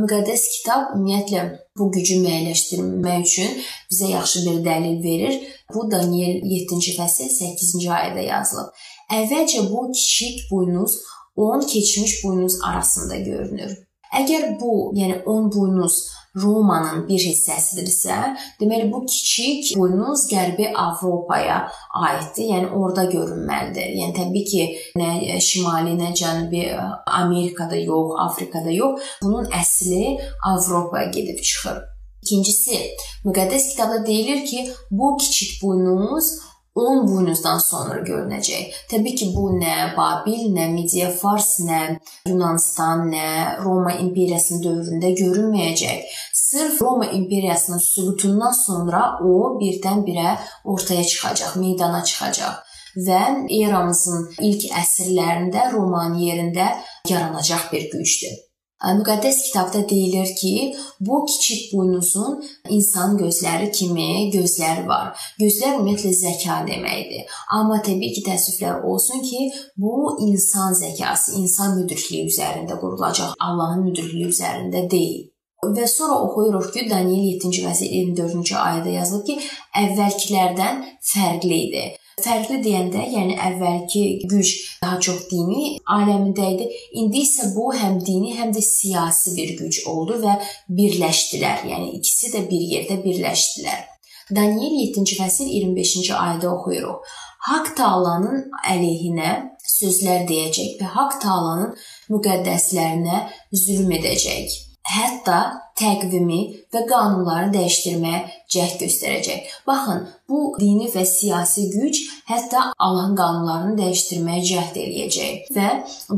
Müqəddəs 0.03 0.45
kitab 0.57 0.93
ümumiyyətlə 0.97 1.45
bu 1.79 1.89
gücü 1.97 2.19
müəyyənləşdirmək 2.25 3.25
üçün 3.27 3.57
bizə 3.91 4.13
yaxşı 4.13 4.45
bir 4.47 4.61
dəlil 4.67 4.99
verir. 5.05 5.39
Bu 5.75 5.87
Daniel 5.91 6.43
7-ci 6.45 6.97
fəsil 6.99 7.33
8-ci 7.33 7.89
ayədə 7.89 8.27
yazılıb. 8.29 8.85
Əvvəlcə 9.21 9.65
bu 9.71 9.89
kiçik 9.97 10.45
buynuz 10.51 10.99
10 11.37 11.67
keçmiş 11.67 12.25
buynuz 12.25 12.59
arasında 12.65 13.17
görünür. 13.17 13.92
Əgər 14.13 14.59
bu, 14.61 14.93
yəni 14.97 15.23
10 15.25 15.49
buynuz 15.55 15.97
Romanın 16.37 17.03
bir 17.09 17.21
hissəsidirsə, 17.21 18.17
deməli 18.61 18.89
bu 18.93 19.03
kiçik 19.05 19.73
buynuz 19.77 20.25
Qərbi 20.31 20.71
Avropaya 20.85 21.59
aiddir. 22.01 22.47
Yəni 22.55 22.71
orada 22.77 23.05
görünməlidir. 23.13 23.91
Yəni 24.01 24.17
təbii 24.17 24.45
ki, 24.49 24.63
nə 25.01 25.41
şimali, 25.45 25.97
nə 26.01 26.13
cənubi 26.17 26.65
Amerikada 27.23 27.77
yox, 27.77 28.17
Afrikada 28.27 28.73
yox. 28.73 29.13
Bunun 29.25 29.51
əsli 29.61 30.17
Avropaya 30.53 31.11
gedib 31.13 31.41
çıxır. 31.41 31.83
İkincisi, 32.23 32.79
müqəddəs 33.27 33.69
kitabda 33.73 34.07
deyilir 34.07 34.45
ki, 34.47 34.69
bu 34.91 35.17
kiçik 35.21 35.63
buynuz 35.63 36.33
10 36.75 37.03
buynuzdan 37.09 37.59
sonra 37.59 37.99
görünəcək. 38.07 38.77
Təbii 38.91 39.15
ki, 39.19 39.31
bu 39.37 39.51
nə 39.59 39.93
Babil, 39.97 40.49
nə 40.57 40.71
Midiya 40.73 41.11
Fars, 41.13 41.59
nə 41.67 41.81
Yunanistan, 42.29 43.07
nə 43.13 43.29
Roma 43.65 43.93
imperiyasının 44.05 44.65
dövründə 44.65 45.13
görünməyəcək. 45.21 46.19
Sırf 46.43 46.83
Roma 46.83 47.07
imperiyasının 47.07 47.83
süqutundan 47.85 48.57
sonra 48.57 49.03
o 49.21 49.57
birdən-birə 49.61 50.37
ortaya 50.65 51.05
çıxacaq, 51.05 51.57
meydana 51.61 52.05
çıxacaq 52.05 52.61
və 52.97 53.21
eramızın 53.63 54.27
ilk 54.49 54.69
əsrlərində 54.83 55.71
Romanın 55.73 56.19
yerində 56.21 56.69
yaranacaq 57.09 57.71
bir 57.73 57.89
gücdür. 57.93 58.52
Müqəddəs 58.83 59.39
kitabda 59.47 59.89
deyilir 59.89 60.35
ki, 60.41 60.75
bu 61.01 61.25
kiçik 61.27 61.73
buynuzun 61.73 62.43
insan 62.77 63.17
gözləri 63.21 63.71
kimi 63.79 64.31
gözləri 64.35 64.87
var. 64.89 65.13
Gözlər 65.39 65.77
ümumiyyətlə 65.79 66.13
zəka 66.23 66.59
deməkdir. 66.67 67.29
Amma 67.59 67.79
təbii 67.87 68.11
ki, 68.17 68.25
təəssüflər 68.29 68.83
olsun 68.91 69.23
ki, 69.29 69.51
bu 69.77 70.17
insan 70.27 70.75
zəkası, 70.83 71.37
insan 71.43 71.77
müdrikliyi 71.79 72.27
üzərində 72.33 72.81
qurulacaq, 72.83 73.37
Allahın 73.39 73.87
müdrikliyi 73.87 74.33
üzərində 74.35 74.89
deyil. 74.91 75.29
Və 75.63 75.87
sonra 75.87 76.19
oxuyuruq 76.27 76.73
ki, 76.75 76.89
Daniel 76.91 77.37
7-ci 77.39 77.63
fəsil 77.63 77.93
24-cü 77.95 78.57
ayədə 78.59 78.97
yazılıb 78.99 79.29
ki, 79.29 79.37
əvvəlkilərdən 79.79 80.83
fərqli 81.13 81.59
idi. 81.69 81.85
Fərqli 82.21 82.59
deyəndə, 82.65 83.07
yəni 83.09 83.39
əvvəlki 83.41 84.03
güc 84.29 84.51
daha 84.83 84.99
çox 85.07 85.23
dini 85.31 85.79
aləmində 85.97 86.49
idi. 86.55 86.69
İndi 87.01 87.23
isə 87.25 87.49
bu 87.55 87.71
həm 87.73 88.01
dini, 88.05 88.35
həm 88.37 88.53
də 88.53 88.61
siyasi 88.67 89.33
bir 89.39 89.55
güc 89.63 89.81
oldu 89.89 90.19
və 90.25 90.37
birləşdilər. 90.79 91.65
Yəni 91.73 91.95
ikisi 91.99 92.33
də 92.35 92.45
bir 92.51 92.67
yerdə 92.75 92.99
birləşdilər. 93.05 93.87
Daniel 94.33 94.77
7-ci 94.83 95.17
fəsil 95.19 95.49
25-ci 95.53 96.13
ayədə 96.17 96.51
oxuyuruq. 96.53 97.15
Haqq 97.49 97.73
Taalanın 97.81 98.45
əleyhinə 98.71 99.31
sözlər 99.67 100.29
deyəcək 100.29 100.77
və 100.83 100.93
Haqq 100.97 101.17
Taalanın 101.25 101.73
müqəddəslərinə 102.13 103.25
zülm 103.65 103.97
edəcək 103.99 104.61
hətta 104.93 105.39
təqvimi 105.79 106.41
və 106.75 106.83
qanunları 106.91 107.53
dəyişdirməyə 107.55 108.21
cəhd 108.55 108.83
göstərəcək. 108.85 109.53
Baxın, 109.67 110.03
bu 110.29 110.41
dini 110.61 110.89
və 110.95 111.05
siyasi 111.09 111.69
güc 111.75 112.01
hətta 112.31 112.71
Allahın 112.79 113.17
qanunlarını 113.21 113.79
dəyişdirməyə 113.81 114.43
cəhd 114.51 114.81
eləyəcək. 114.85 115.53
Və 115.57 115.69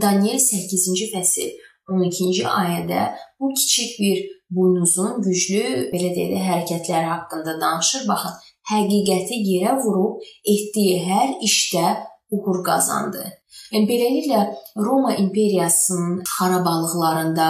Daniel 0.07 0.41
8-ci 0.43 1.11
fəsil 1.15 1.53
12-ci 1.91 2.47
ayədə 2.49 3.11
bu 3.41 3.53
kiçik 3.59 4.01
bir 4.01 4.25
buynuzun 4.55 5.21
güclü 5.27 5.91
belə 5.93 6.11
deyək 6.17 6.49
hərəkətləri 6.49 7.11
haqqında 7.13 7.57
danışır. 7.61 8.09
Baxın, 8.09 8.35
həqiqəti 8.71 9.41
yerə 9.51 9.77
vurub 9.85 10.23
etdiyi 10.55 11.01
hər 11.09 11.39
işdə 11.49 11.87
uğur 12.35 12.63
qazandı. 12.65 13.25
Beləliklə 13.75 14.41
Roma 14.77 15.15
imperiyasının 15.15 16.23
xarabalıqlarında 16.35 17.49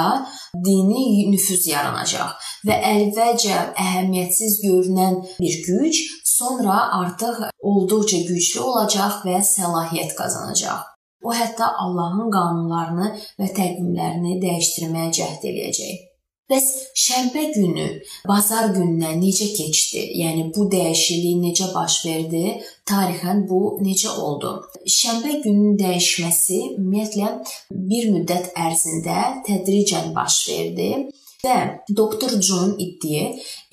dini 0.66 1.26
nüfuz 1.32 1.66
yaranacaq 1.68 2.32
və 2.68 2.78
əvvəlcə 2.92 3.58
əhəmiyyətsiz 3.84 4.56
görünən 4.64 5.20
bir 5.40 5.60
güc 5.68 6.00
sonra 6.24 6.78
artıq 7.00 7.44
olduqca 7.60 8.22
güclü 8.30 8.64
olacaq 8.70 9.20
və 9.28 9.42
səlahiyyət 9.50 10.16
qazanacaq. 10.20 10.80
O 11.24 11.32
hətta 11.32 11.70
Allahın 11.84 12.32
qanunlarını 12.32 13.12
və 13.40 13.52
təqvimlərini 13.60 14.40
dəyişdirməyə 14.42 15.12
cəhd 15.20 15.48
eləyəcək. 15.52 16.13
Bəs 16.52 16.64
şənbə 17.00 17.42
günü 17.54 17.84
bazar 18.28 18.66
gününə 18.74 19.14
necə 19.16 19.46
keçdi? 19.56 20.02
Yəni 20.20 20.42
bu 20.52 20.66
dəyişiklik 20.74 21.38
necə 21.40 21.68
baş 21.72 21.94
verdi? 22.04 22.42
Tarixən 22.90 23.38
bu 23.48 23.60
necə 23.86 24.10
oldu? 24.24 24.50
Şənbə 24.96 25.38
gününün 25.44 25.78
dəyişməsi 25.80 26.58
ümumiyyətlə 26.74 27.30
bir 27.92 28.10
müddət 28.16 28.50
ərzində 28.66 29.22
tədricən 29.46 30.10
baş 30.18 30.36
verdi 30.50 30.90
və 31.46 31.56
doktor 32.00 32.36
John 32.48 32.74
Iddiye 32.86 33.24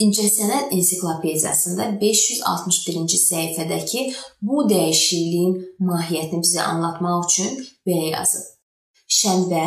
İncəsənət 0.06 0.72
ensiklopediyasında 0.78 1.90
561-ci 2.06 3.20
səhifədəki 3.26 4.06
bu 4.48 4.64
dəyişikliyin 4.72 5.60
mahiyyətini 5.92 6.48
bizə 6.48 6.64
anlatmaq 6.72 7.28
üçün 7.28 7.60
belə 7.88 8.14
yazıb. 8.16 8.48
Şənbə 9.12 9.66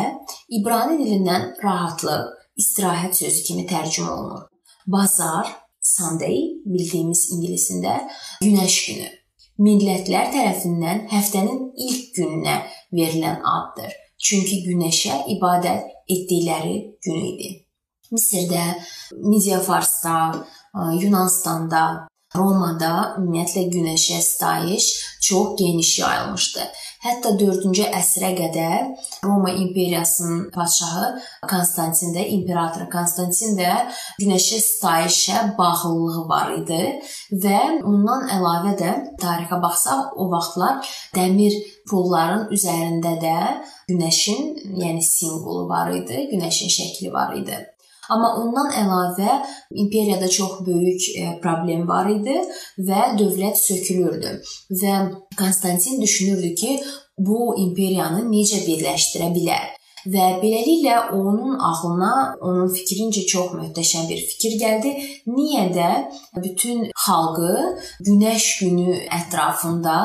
İbrani 0.57 0.97
dilindən 1.03 1.51
rahatlıq, 1.61 2.34
istirahət 2.59 3.19
sözü 3.21 3.43
kimi 3.47 3.65
tərcümə 3.69 4.09
olunur. 4.11 4.47
Bazar, 4.87 5.51
Sunday 5.81 6.39
bildiyimiz 6.65 7.27
ingilisində 7.35 7.99
günəş 8.41 8.77
günü. 8.87 9.11
Millətlər 9.65 10.31
tərəfindən 10.33 11.05
həftənin 11.11 11.61
ilk 11.87 12.09
gününə 12.17 12.55
verilən 12.95 13.43
addır. 13.51 13.93
Çünki 14.25 14.63
günəşə 14.65 15.21
ibadət 15.35 15.85
etdikləri 16.09 16.75
gün 17.05 17.21
idi. 17.29 17.51
Misirdə, 18.11 18.65
Midiya 19.17 19.59
Farsda, 19.63 20.17
Yunanistanda, 20.99 22.07
Romada 22.35 23.15
ümumiyyətlə 23.17 23.63
günəşə 23.71 24.19
sitayiş 24.21 24.85
çox 25.27 25.55
geniş 25.59 25.99
yayılmışdı. 25.99 26.63
Hətta 27.05 27.35
4-cü 27.37 27.83
əsrə 27.93 28.31
qədər 28.33 28.85
Roma 29.21 29.51
imperiyasının 29.53 30.47
padşahı 30.55 31.09
Konstantin 31.45 32.15
də, 32.15 32.23
imperator 32.33 32.87
Konstantin 32.89 33.53
də 33.59 33.75
günəşə 34.17 34.57
sitayişə 34.63 35.43
bağlılığı 35.59 36.23
var 36.31 36.55
idi 36.55 36.81
və 37.45 37.59
ondan 37.85 38.25
əlavə 38.39 38.73
də 38.81 38.95
tarixə 39.21 39.61
baxsaq 39.61 40.17
o 40.17 40.31
vaxtlar 40.33 40.81
dəmir 41.13 41.59
pulların 41.91 42.49
üzərində 42.57 43.13
də 43.21 43.37
günəşin, 43.91 44.55
yəni 44.81 45.05
simvolu 45.05 45.69
var 45.69 45.93
idi, 45.93 46.25
günəşin 46.33 46.73
şəkli 46.79 47.13
var 47.13 47.37
idi. 47.37 47.61
Amma 48.13 48.35
ondan 48.41 48.69
əlavə 48.81 49.39
imperiyada 49.71 50.29
çox 50.29 50.59
böyük 50.67 51.07
e, 51.15 51.23
problem 51.43 51.87
var 51.87 52.09
idi 52.11 52.35
və 52.89 53.15
dövlət 53.19 53.57
sökülürdü 53.61 54.35
və 54.81 54.99
Konstantin 55.39 56.01
düşünürdü 56.01 56.53
ki, 56.55 56.77
bu 57.17 57.55
imperiyanı 57.63 58.25
necə 58.29 58.61
birləşdirə 58.67 59.31
bilər? 59.35 59.73
Və 60.05 60.25
beləliklə 60.41 60.97
onun 61.17 61.55
ağlına, 61.57 62.11
onun 62.45 62.69
fikrincə 62.75 63.23
çox 63.31 63.55
möhtəşəm 63.57 64.05
bir 64.11 64.21
fikir 64.31 64.57
gəldi. 64.61 64.91
Niyə 65.33 65.65
də 65.73 65.89
bütün 66.43 66.85
xalqı 67.05 67.55
Günəş 68.05 68.49
günü 68.61 68.99
ətrafında 69.19 69.95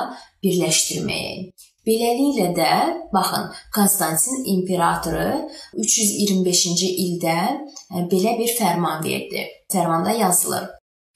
birləşdirməyə? 0.45 1.50
Beləliklə 1.90 2.50
də 2.54 2.73
baxın, 3.11 3.49
Konstantin 3.75 4.44
imperatoru 4.52 5.30
325-ci 5.75 6.90
ildə 7.04 7.38
e, 7.42 8.04
belə 8.12 8.37
bir 8.38 8.52
fərman 8.59 9.02
verdi. 9.02 9.42
Fərmanda 9.73 10.14
yazılır: 10.14 10.68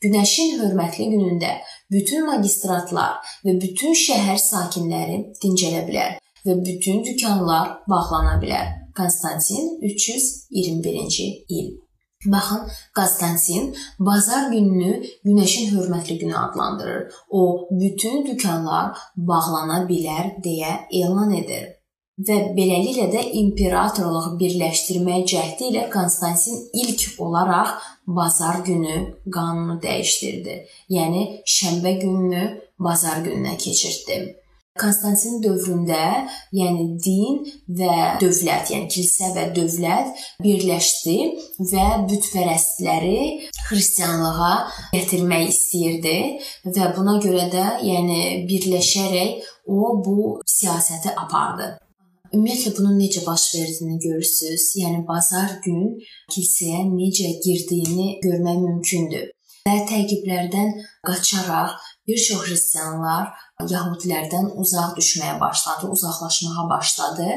Günəşin 0.03 0.57
hörmətli 0.59 1.07
günündə 1.13 1.53
bütün 1.95 2.27
magistratlar 2.27 3.37
və 3.47 3.55
bütün 3.63 3.95
şəhər 4.03 4.41
sakinləri 4.49 5.21
dincələ 5.45 5.85
bilər 5.87 6.19
və 6.45 6.59
bütün 6.67 7.07
dükanlar 7.07 7.77
bağlana 7.89 8.41
bilər. 8.43 8.75
Konstantin 8.99 9.79
321-ci 9.83 11.31
il. 11.49 11.84
Baxın, 12.27 12.61
Konstantin 12.97 13.77
bazar 13.99 14.51
gününü 14.53 15.03
günəşin 15.25 15.71
hörmətli 15.75 16.19
günü 16.19 16.37
adlandırır. 16.37 17.13
O, 17.31 17.69
bütün 17.71 18.27
dükanlar 18.27 18.99
bağlana 19.17 19.85
bilər 19.89 20.37
deyə 20.45 20.75
elan 20.91 21.35
edir. 21.41 21.67
Və 22.19 22.37
beləliklə 22.57 23.09
də 23.11 23.23
imperatorluğu 23.41 24.37
birləşdirmək 24.39 25.25
cəhdi 25.33 25.71
ilə 25.73 25.89
Konstantin 25.91 26.61
ilk 26.83 27.19
olaraq 27.19 27.73
bazar 28.07 28.61
günü 28.69 28.97
qanunu 29.35 29.81
dəyişdirdi. 29.83 30.55
Yəni 30.97 31.25
şənbə 31.57 31.99
gününü 32.05 32.45
bazar 32.79 33.19
gününə 33.27 33.57
keçirtdi. 33.59 34.44
Konstantin 34.75 35.37
dövründə, 35.39 36.27
yəni 36.51 36.85
din 36.99 37.37
və 37.79 38.19
dövlət, 38.19 38.73
yəni 38.75 38.89
kilsə 38.91 39.29
və 39.37 39.45
dövlət 39.55 40.25
birləşdi 40.43 41.15
və 41.71 41.85
bütpərəstləri 42.11 43.21
xristianlığa 43.69 44.51
gətirmək 44.97 45.47
istəyirdi 45.53 46.17
və 46.75 46.91
buna 46.97 47.21
görə 47.23 47.47
də, 47.55 47.69
yəni 47.87 48.19
birləşərək 48.51 49.47
o 49.71 49.95
bu 50.03 50.19
siyasəti 50.57 51.15
apardı. 51.23 51.77
Ümumiyyətlə 52.35 52.75
bunun 52.75 52.99
necə 52.99 53.23
baş 53.23 53.45
verdiyini 53.55 54.01
görürsüz. 54.03 54.63
Yəni 54.81 55.05
bazar 55.07 55.61
gün 55.63 56.01
kilsəyə 56.35 56.83
necə 56.91 57.31
girdiyini 57.47 58.09
görmək 58.27 58.59
mümkündür. 58.65 59.31
Və 59.65 59.79
təqiblərdən 59.89 60.73
qaçaraq 61.09 61.85
bir 62.09 62.19
çox 62.21 62.43
xristianlar 62.45 63.31
Yahudilərdən 63.71 64.51
uzaq 64.61 64.91
düşməyə 64.99 65.39
başladı, 65.41 65.89
uzaqlaşmağa 65.95 66.65
başladı 66.73 67.29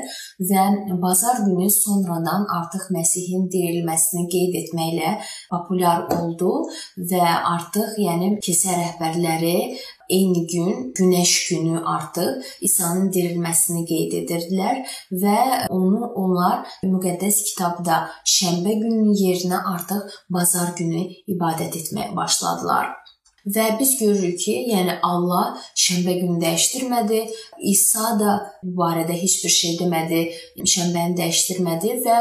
və 0.50 0.64
bazar 1.04 1.40
günü 1.46 1.70
sonradan 1.72 2.44
artıq 2.58 2.90
Məsihin 2.96 3.46
dirilməsini 3.54 4.26
qeyd 4.34 4.58
etməklə 4.64 5.14
populyar 5.54 6.04
oldu 6.18 6.52
və 7.14 7.24
artıq 7.54 7.96
yəni 8.04 8.34
kilsə 8.44 8.76
rəhbərləri 8.76 9.56
eyni 10.10 10.48
gün, 10.48 10.94
günəş 10.98 11.34
günü 11.50 11.82
artıq 11.86 12.46
İsa'nın 12.62 13.12
dirilməsini 13.16 13.84
qeyd 13.90 14.16
edirdilər 14.22 14.84
və 15.24 15.40
onu 15.70 16.12
onlar 16.24 16.64
müqəddəs 16.84 17.42
kitabda 17.50 18.00
şənbə 18.38 18.78
gününün 18.84 19.14
yerinə 19.24 19.64
artıq 19.76 20.18
bazar 20.30 20.74
günü 20.80 21.04
ibadət 21.36 21.80
etməyə 21.82 22.16
başladılar. 22.16 22.96
Və 23.56 23.66
biz 23.80 23.94
görürük 24.00 24.40
ki, 24.44 24.54
yəni 24.74 24.98
Allah 25.08 25.54
şənbə 25.80 26.18
günü 26.20 26.42
dəyişdirmədi. 26.42 27.20
İsa 27.72 28.18
da 28.20 28.34
bu 28.64 28.74
barədə 28.82 29.16
heç 29.22 29.38
bir 29.44 29.54
şey 29.56 29.78
demədi, 29.82 30.20
şənbəni 30.74 31.16
dəyişdirmədi 31.22 31.94
və 32.04 32.18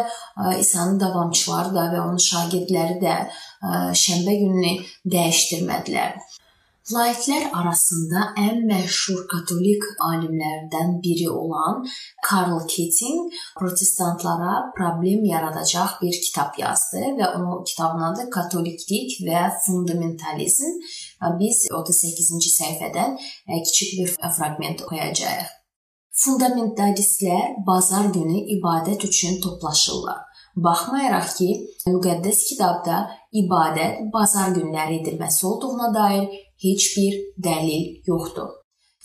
İsa'nın 0.61 1.01
davamçıları 1.01 1.75
da 1.75 1.89
və 1.97 2.05
onun 2.05 2.23
şagirdləri 2.29 3.01
də 3.03 3.17
şənbə 4.05 4.39
gününü 4.45 4.75
dəyişdirmədilər. 5.17 6.15
Laiklər 6.87 7.49
arasında 7.59 8.21
ən 8.39 8.61
məşhur 8.69 9.25
katolik 9.27 9.83
alimlərdən 10.09 10.93
biri 11.03 11.27
olan 11.31 11.81
Karl 12.23 12.61
Keating 12.71 13.33
protestantlara 13.59 14.53
problem 14.77 15.25
yaradacaq 15.27 15.97
bir 16.03 16.21
kitab 16.27 16.55
yazdı 16.63 17.03
və 17.19 17.33
onun 17.39 17.65
kitabının 17.65 18.07
adı 18.13 18.29
Katoliklik 18.31 19.19
və 19.27 19.43
fundamentalizm. 19.65 20.79
Biz 21.43 21.67
38-ci 21.81 22.55
səhifədən 22.55 23.19
kiçik 23.67 23.99
bir 23.99 24.15
fraqment 24.39 24.87
oxuyacağıq. 24.87 25.51
Fundamentalistlər 26.23 27.67
bazar 27.67 28.13
günü 28.15 28.47
ibadət 28.61 29.11
üçün 29.11 29.41
toplaşırlar. 29.43 30.23
Baxmayaraq 30.57 31.35
ki, 31.37 31.49
müqəddəs 31.91 32.47
kitabda 32.49 33.03
ibadət 33.43 34.07
bazar 34.15 34.55
günləri 34.55 35.03
edilməsi 35.03 35.47
olduğuna 35.51 35.95
dair 35.95 36.46
heç 36.65 36.87
bir 36.97 37.19
dəlil 37.49 37.85
yoxdur. 38.11 38.55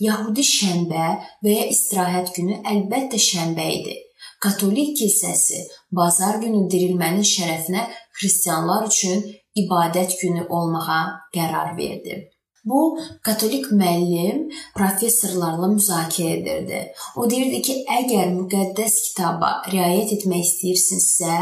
Yahudi 0.01 0.43
şənbə 0.47 1.07
və 1.45 1.57
ya 1.57 1.65
istirahət 1.73 2.33
günü 2.37 2.61
əlbəttə 2.73 3.19
şənbə 3.21 3.67
idi. 3.79 3.97
Katolik 4.41 4.95
kilsəsi 4.97 5.59
bazar 5.93 6.39
günü 6.41 6.63
dirilmənin 6.71 7.27
şərəfinə 7.33 7.83
xristianlar 8.17 8.87
üçün 8.87 9.21
ibadət 9.63 10.15
günü 10.21 10.47
olmağa 10.49 11.03
qərar 11.35 11.75
verdi. 11.77 12.30
Bu 12.65 12.99
katolik 13.23 13.71
müəllim 13.73 14.41
professorlarla 14.75 15.67
müzakirə 15.73 16.33
edirdi. 16.37 16.81
O 17.17 17.25
deyirdi 17.29 17.61
ki, 17.65 17.77
əgər 17.97 18.27
müqəddəs 18.35 18.97
kitaba 19.07 19.49
riayət 19.71 20.13
etmək 20.19 20.43
istəyirsinizsə, 20.45 21.37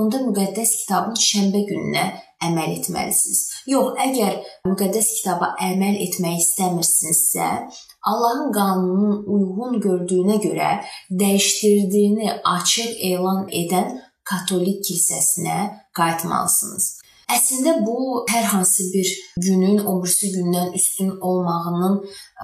onda 0.00 0.22
müqəddəs 0.24 0.72
kitabın 0.80 1.14
şənbə 1.28 1.62
gününə 1.68 2.04
əməl 2.48 2.74
etməlisiniz. 2.80 3.42
Yox, 3.70 3.94
əgər 4.06 4.40
müqəddəs 4.66 5.12
kitaba 5.20 5.52
əməl 5.68 6.00
etmək 6.08 6.42
istəmirsinizsə, 6.42 7.46
Allahın 8.10 8.50
qanununun 8.58 9.22
uyğun 9.36 9.78
gördüyünə 9.86 10.40
görə 10.42 10.72
dəyişdirdiyini 11.22 12.34
açıq 12.56 12.98
elan 13.12 13.46
edən 13.62 13.94
katolik 14.24 14.82
kilsəsinə 14.84 15.58
qayıtmalısınız. 15.96 17.03
Əslində 17.32 17.78
bu 17.86 18.24
hər 18.28 18.44
hansı 18.52 18.90
bir 18.92 19.08
günün 19.40 19.78
o 19.88 19.94
birisi 20.02 20.28
gündən 20.34 20.74
üstün 20.76 21.10
olmağının 21.28 21.96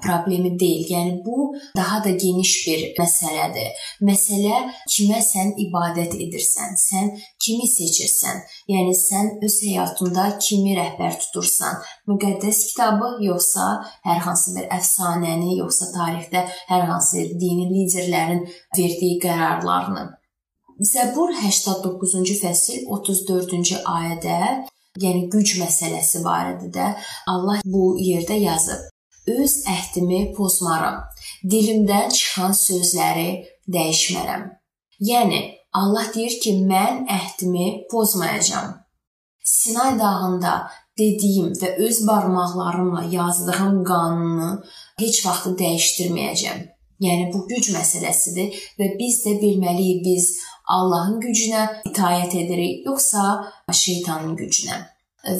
problemi 0.03 0.59
deyil. 0.59 0.87
Yəni 0.89 1.13
bu 1.25 1.55
daha 1.77 2.03
da 2.03 2.09
geniş 2.23 2.53
bir 2.67 2.85
məsələdir. 2.99 3.69
Məsələ 4.09 4.61
kimə 4.93 5.21
sən 5.25 5.53
ibadət 5.65 6.15
edirsən, 6.25 6.77
sən 6.81 7.11
kimi 7.43 7.69
seçirsən. 7.69 8.41
Yəni 8.73 8.95
sən 8.97 9.29
öz 9.45 9.57
həyatında 9.67 10.25
kimi 10.45 10.77
rəhbər 10.79 11.19
tutursan, 11.25 11.77
müqəddəs 12.09 12.63
kitabı 12.71 13.11
yoxsa 13.27 13.67
hər 14.07 14.23
hansı 14.25 14.55
bir 14.57 14.71
əfsanəni, 14.79 15.59
yoxsa 15.61 15.91
tarixdə 15.97 16.47
hər 16.71 16.89
hansı 16.89 17.27
dini 17.43 17.69
liderlərin 17.75 18.47
verdiyi 18.77 19.21
qərarlarını. 19.27 20.20
Zəbur 20.81 21.29
89-cu 21.37 22.35
fəsil 22.39 22.87
34-cü 22.89 23.83
ayədə, 23.85 24.37
yəni 25.03 25.27
güc 25.29 25.53
məsələsi 25.59 26.23
barədə 26.25 26.69
də 26.73 26.87
Allah 27.29 27.61
bu 27.65 27.91
yerdə 28.01 28.39
yazıb. 28.41 28.87
Öz 29.29 29.53
əhdimi 29.69 30.21
pozmaram. 30.33 31.03
Dilimdən 31.45 32.09
çıxan 32.17 32.57
sözləri 32.57 33.27
dəyişmərəm. 33.69 34.47
Yəni 35.11 35.43
Allah 35.77 36.09
deyir 36.15 36.39
ki, 36.41 36.57
mən 36.65 37.05
əhdimi 37.19 37.85
pozmayacağam. 37.93 38.73
Sinay 39.45 39.99
dağında 39.99 40.55
dediyim 40.97 41.53
və 41.61 41.75
öz 41.85 42.03
barmaqlarımla 42.07 43.05
yazdığım 43.13 43.83
qanunu 43.85 44.51
heç 44.97 45.25
vaxt 45.27 45.53
dəyişdirməyəcəm. 45.61 46.69
Yəni 47.01 47.31
bu 47.33 47.45
güc 47.49 47.71
məsələsidir 47.73 48.57
və 48.77 48.87
biz 48.99 49.23
də 49.25 49.37
bilməliyik 49.41 50.03
biz 50.05 50.27
Allahın 50.75 51.19
gücünə 51.23 51.67
itaət 51.89 52.37
edirik, 52.45 52.85
yoxsa 52.87 53.25
şeytanın 53.83 54.37
gücünə? 54.39 54.79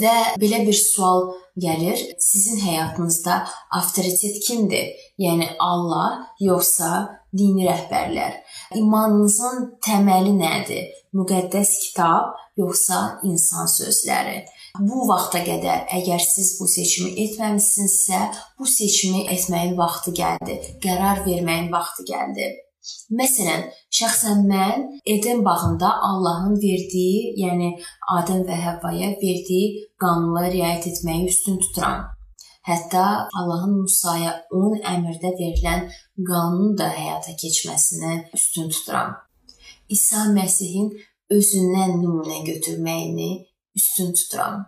Və 0.02 0.16
belə 0.42 0.62
bir 0.68 0.78
sual 0.78 1.32
gəlir, 1.58 1.98
sizin 2.20 2.60
həyatınızda 2.62 3.38
avtoritet 3.78 4.38
kimdir? 4.46 4.92
Yəni 5.20 5.48
Allah 5.60 6.28
yoxsa 6.40 6.92
dini 7.38 7.66
rəhbərlər? 7.66 8.38
İmanınızın 8.78 9.72
təməli 9.86 10.36
nədir? 10.38 10.92
Müqəddəs 11.18 11.72
kitab 11.86 12.38
yoxsa 12.62 13.22
insan 13.28 13.68
sözləri? 13.72 14.44
Bu 14.80 15.04
vaxta 15.10 15.42
qədər 15.44 15.88
əgər 15.98 16.22
siz 16.24 16.54
bu 16.60 16.68
seçimi 16.70 17.12
etməmisinizsə, 17.26 18.22
bu 18.60 18.68
seçimi 18.70 19.26
etməyin 19.34 19.74
vaxtı 19.80 20.14
gəldi. 20.22 20.60
Qərar 20.84 21.26
verməyin 21.26 21.72
vaxtı 21.74 22.06
gəldi. 22.08 22.54
Məsələn, 23.20 23.66
şəxsən 23.98 24.46
mən 24.48 24.88
Eden 25.14 25.44
bağında 25.46 25.90
Allahın 26.10 26.56
verdiyi, 26.62 27.34
yəni 27.44 27.70
Adəm 28.18 28.46
və 28.48 28.58
Həvvaya 28.66 29.12
verdiyi 29.24 29.86
qanunlara 30.02 30.52
riayət 30.56 30.88
etməyi 30.92 31.28
üstün 31.34 31.60
tuturam. 31.64 32.06
Hətta 32.70 33.04
Allahın 33.40 33.80
Musaya 33.82 34.34
10 34.54 34.82
əmrdə 34.94 35.32
verilən 35.40 35.88
qanunu 36.30 36.76
da 36.78 36.92
həyata 36.94 37.34
keçməsini 37.44 38.14
üstün 38.38 38.70
tuturam. 38.70 39.16
İsa 39.90 40.28
Məsihin 40.36 40.92
özündən 41.36 41.98
nümunə 42.04 42.44
götürməyini 42.50 43.32
üstün 43.76 44.14
tuturam. 44.14 44.62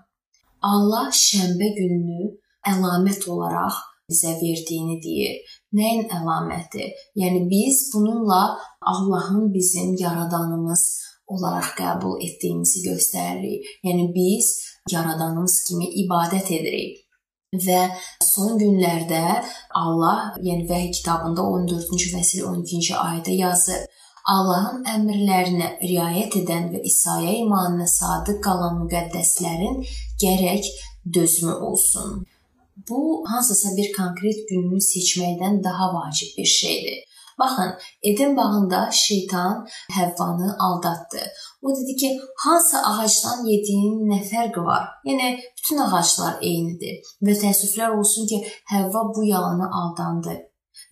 Allah 0.63 1.12
şənbə 1.19 1.69
gününü 1.77 2.31
əlamət 2.73 3.27
olaraq 3.29 3.79
bizə 4.09 4.33
verdiyini 4.41 4.99
deyir. 5.03 5.39
Nəyin 5.73 6.09
əlaməti? 6.17 6.91
Yəni 7.17 7.47
biz 7.49 7.89
bununla 7.93 8.41
Allahın 8.81 9.53
bizim 9.53 9.95
yaradanımız 9.97 10.83
olaraq 11.33 11.71
qəbul 11.79 12.19
etdiyimizi 12.25 12.83
göstəririk. 12.89 13.71
Yəni 13.88 14.12
biz 14.17 14.51
yaradanımız 14.91 15.55
kimi 15.69 15.89
ibadət 16.03 16.51
edirik. 16.59 16.99
Və 17.65 17.81
son 18.25 18.57
günlərdə 18.57 19.23
Allah, 19.81 20.33
yəni 20.41 20.67
Vəhy 20.69 20.91
kitabında 20.97 21.41
14-cü 21.41 22.13
fəsil 22.15 22.45
12-ci 22.49 22.95
ayədə 22.97 23.36
yazır. 23.38 23.83
Allahın 24.33 24.86
əmrlərinə 24.88 25.69
riayət 25.83 26.38
edən 26.41 26.69
və 26.73 26.81
İsa'ya 26.89 27.33
imanına 27.43 27.88
sadiq 27.91 28.39
qalan 28.45 28.79
müqəddəslərin 28.86 29.81
gərək 30.23 30.69
dözümü 31.17 31.57
olsun. 31.69 32.23
Bu 32.89 33.23
hansısa 33.27 33.69
bir 33.77 33.93
konkret 33.97 34.49
gününü 34.49 34.79
seçməkdən 34.91 35.63
daha 35.63 35.93
vacib 35.93 36.37
bir 36.37 36.45
şeydir. 36.45 37.03
Baxın, 37.39 37.73
Eden 38.03 38.37
bağında 38.37 38.89
şeytan 38.91 39.67
Həvvanı 39.91 40.57
aldatdı. 40.59 41.17
O 41.61 41.75
dedi 41.75 41.95
ki, 41.95 42.19
hansı 42.37 42.77
ağacdan 42.77 43.45
yediyin 43.45 43.95
nə 44.11 44.19
fərqi 44.29 44.65
var? 44.65 44.83
Yəni 45.05 45.39
bütün 45.57 45.77
ağaclar 45.77 46.37
eynidir. 46.41 46.99
Və 47.25 47.37
təəssüflər 47.43 47.97
olsun 47.99 48.27
ki, 48.27 48.43
Həvva 48.73 49.03
bu 49.15 49.25
yalanı 49.25 49.69
aldandı. 49.81 50.35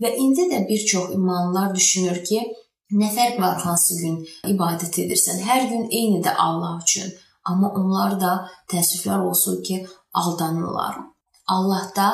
Və 0.02 0.16
indi 0.16 0.48
də 0.54 0.68
bir 0.70 0.86
çox 0.86 1.14
imanlılar 1.14 1.76
düşünür 1.76 2.24
ki, 2.26 2.42
nə 2.92 3.12
fərq 3.16 3.42
var 3.42 3.62
hansı 3.66 4.00
gün 4.02 4.18
ibadət 4.56 5.04
edirsən? 5.06 5.44
Hər 5.46 5.70
gün 5.70 5.88
eynidir 5.92 6.34
Allah 6.38 6.80
üçün. 6.82 7.14
Amma 7.46 7.74
onlar 7.78 8.20
da 8.22 8.34
təəssüflər 8.72 9.28
olsun 9.30 9.64
ki, 9.64 9.86
aldanırlar. 10.14 11.11
Allahda 11.56 12.08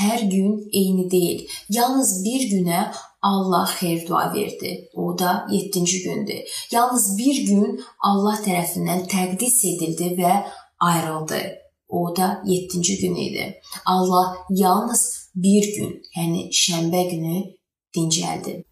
hər 0.00 0.20
gün 0.30 0.52
eyni 0.72 1.10
deyil. 1.10 1.42
Yalnız 1.68 2.12
bir 2.24 2.46
günə 2.52 2.80
Allah 3.22 3.66
xeyir 3.78 4.08
dua 4.08 4.34
verdi. 4.34 4.88
O 4.94 5.18
da 5.18 5.46
7-ci 5.50 6.02
gündür. 6.02 6.40
Yalnız 6.72 7.18
bir 7.18 7.46
gün 7.46 7.80
Allah 8.00 8.36
tərəfindən 8.46 9.06
təqdis 9.08 9.58
edildi 9.72 10.14
və 10.20 10.34
ayrıldı. 10.78 11.42
O 11.88 12.16
da 12.16 12.42
7-ci 12.46 12.98
gün 13.00 13.14
idi. 13.14 13.60
Allah 13.86 14.36
yalnız 14.50 15.30
bir 15.34 15.64
gün, 15.76 16.02
yəni 16.16 16.48
şənbə 16.52 17.02
günü 17.10 17.38
dincəldi. 17.96 18.62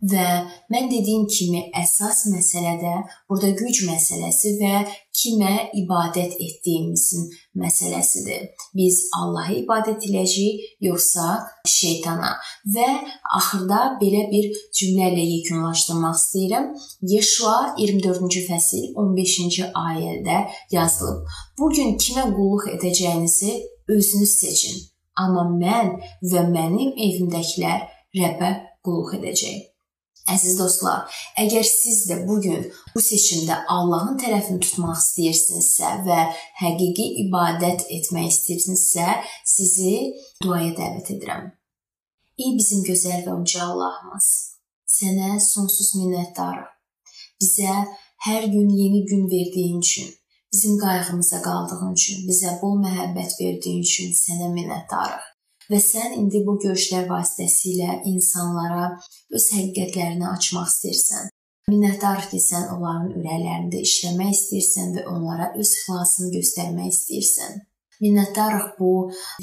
Və 0.00 0.26
mən 0.72 0.86
dediyim 0.88 1.26
kimi 1.28 1.66
əsas 1.76 2.24
məsələ 2.32 2.72
də 2.80 2.92
burada 3.28 3.50
güc 3.58 3.82
məsələsi 3.84 4.54
və 4.56 4.74
kimə 5.20 5.52
ibadət 5.76 6.38
etdiyimizin 6.40 7.26
məsələsidir. 7.60 8.46
Biz 8.78 9.00
Allah'a 9.18 9.58
ibadət 9.58 10.06
edəcəyik 10.08 10.62
yoxsa 10.86 11.26
şeytana? 11.68 12.32
Və 12.76 12.88
axırda 13.36 13.80
belə 14.00 14.24
bir 14.30 14.48
cümlə 14.78 15.10
ilə 15.12 15.26
yekunlaşdırmaq 15.34 16.16
istəyirəm. 16.16 16.70
Yeşua 17.12 17.58
24-cü 17.76 18.46
fəsil 18.48 18.86
15-ci 18.96 19.68
ayədə 19.84 20.38
yazılıb. 20.72 21.28
Bu 21.58 21.68
gün 21.76 21.98
kimə 22.00 22.24
qulluq 22.32 22.70
edəcəyinizi 22.78 23.58
özünüz 23.92 24.32
seçin. 24.40 24.80
Amma 25.20 25.44
mən 25.52 25.98
və 26.32 26.46
mənim 26.48 26.96
evimdəkilər 26.96 27.84
Rəbbə 28.16 28.54
qulluq 28.86 29.18
edəcək. 29.20 29.69
Əziz 30.28 30.58
dostlar, 30.58 31.08
əgər 31.40 31.64
siz 31.66 32.04
də 32.10 32.20
bu 32.26 32.36
gün 32.44 32.66
bu 32.94 33.00
seçimdə 33.02 33.56
Allahın 33.72 34.18
tərəfini 34.20 34.60
tutmaq 34.62 34.98
istəyirsinizsə 35.00 35.94
və 36.04 36.18
həqiqi 36.60 37.06
ibadət 37.24 37.86
etmək 37.96 38.28
istəyirsinizsə, 38.28 39.06
sizi 39.54 39.94
duaya 40.44 40.74
dəvət 40.76 41.14
edirəm. 41.16 41.48
Ey 42.40 42.52
bizim 42.58 42.84
gözəl 42.86 43.24
və 43.26 43.38
uca 43.40 43.64
Allahımız, 43.66 44.28
sənə 44.98 45.40
sonsuz 45.46 45.94
minnətdarıq. 45.98 46.68
Bizə 47.40 47.74
hər 48.28 48.46
gün 48.52 48.68
yeni 48.76 49.02
gün 49.08 49.26
verdiyin 49.32 49.80
üçün, 49.80 50.12
bizim 50.52 50.78
qayğımıza 50.84 51.42
qaldığın 51.48 51.96
üçün, 51.96 52.22
bizə 52.28 52.58
bol 52.62 52.78
məhəbbət 52.84 53.36
verdiyin 53.40 53.82
üçün 53.88 54.14
sənə 54.20 54.52
minnətdarıq 54.52 55.29
və 55.70 55.80
sən 55.82 56.16
indi 56.18 56.42
bu 56.46 56.56
görüşlər 56.64 57.06
vasitəsilə 57.10 58.00
insanlara 58.12 58.86
öz 59.36 59.46
həqiqətlərini 59.56 60.26
açmaq 60.34 60.70
istəyirsən. 60.72 61.30
Minnətdarıq 61.70 62.30
ki, 62.32 62.40
sən 62.42 62.70
onların 62.74 63.10
ürəklərində 63.20 63.82
işləmək 63.86 64.32
istəyirsən 64.34 64.94
və 64.96 65.04
onlara 65.12 65.52
öz 65.60 65.74
xilasını 65.84 66.32
göstərmək 66.38 66.88
istəyirsən. 66.94 67.60
Minnətdarıq 68.00 68.68
bu 68.78 68.90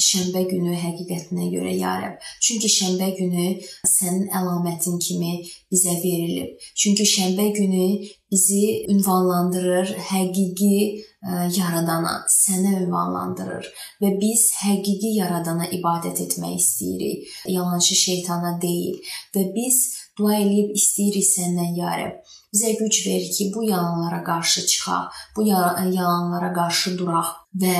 şənbə 0.01 0.43
günü 0.49 0.75
həqiqətinə 0.81 1.49
görə 1.53 1.73
ya 1.77 1.93
Rəbb. 2.01 2.29
Çünki 2.41 2.71
şənbə 2.73 3.09
günü 3.19 3.47
sənin 3.85 4.31
əlamətin 4.39 4.97
kimi 5.07 5.33
bizə 5.73 5.93
verilib. 6.01 6.55
Çünki 6.73 7.05
şənbə 7.05 7.51
günü 7.59 7.87
bizi 8.31 8.85
ünvanlandırır 8.91 9.93
həqiqi 10.09 10.79
e, 10.87 11.29
yaradana, 11.57 12.15
sənə 12.31 12.73
ünvanlandırır 12.81 13.69
və 14.01 14.11
biz 14.21 14.49
həqiqi 14.63 15.13
yaradana 15.19 15.69
ibadət 15.77 16.23
etmək 16.25 16.57
istəyirik. 16.57 17.29
Yalançı 17.53 17.95
şeytana 17.95 18.57
deyil 18.61 18.99
və 19.35 19.47
biz 19.55 19.83
dua 20.17 20.35
eləyib 20.41 20.73
istəyirik 20.79 21.27
səndən 21.27 21.77
ya 21.77 21.93
Rəbb 22.01 22.37
Bizə 22.53 22.71
güc 22.79 22.97
ver 23.05 23.23
ki, 23.35 23.51
bu 23.55 23.63
yalanlara 23.63 24.23
qarşı 24.23 24.61
çıxaq, 24.67 25.03
bu 25.35 25.41
yalanlara 25.47 26.53
qarşı 26.53 26.93
duraq 26.99 27.27
və 27.61 27.73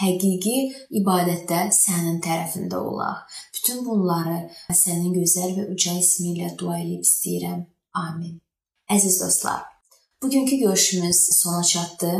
həqiqi 0.00 0.56
ibadətdə 1.00 1.60
sənin 1.76 2.22
tərəfində 2.24 2.80
olaq. 2.88 3.20
Bütün 3.54 3.84
bunları 3.86 4.38
sənin 4.82 5.12
gözəl 5.18 5.52
və 5.58 5.66
uca 5.74 5.92
ismi 6.00 6.32
ilə 6.32 6.48
dua 6.58 6.80
edib 6.80 7.04
istəyirəm. 7.04 7.60
Amin. 8.04 8.40
Əziz 8.96 9.20
dostlar, 9.22 9.60
bugünkü 10.22 10.56
görüşümüz 10.64 11.20
sona 11.42 11.62
çatdı. 11.62 12.14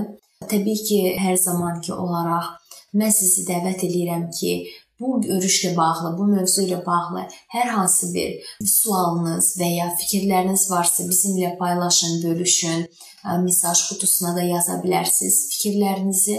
Təbii 0.53 0.85
ki, 0.89 1.01
hər 1.25 1.41
zamanki 1.41 1.93
olaraq 1.97 2.53
mən 3.01 3.11
sizi 3.11 3.47
dəvət 3.49 3.89
edirəm 3.89 4.29
ki, 4.39 4.53
bu 5.01 5.21
görüşlə 5.23 5.75
bağlı, 5.77 6.13
bu 6.19 6.27
mövzu 6.31 6.65
ilə 6.67 6.81
bağlı 6.87 7.25
hər 7.55 7.73
hansı 7.77 8.11
bir 8.15 8.53
sualınız 8.75 9.51
və 9.61 9.71
ya 9.79 9.89
fikirləriniz 10.01 10.69
varsa 10.71 11.09
bizimlə 11.11 11.57
paylaşın, 11.59 12.23
bölüşün. 12.25 12.87
Mesaj 13.43 13.87
qutusuna 13.89 14.35
da 14.37 14.43
yaza 14.45 14.79
bilərsiniz 14.85 15.41
fikirlərinizi. 15.55 16.39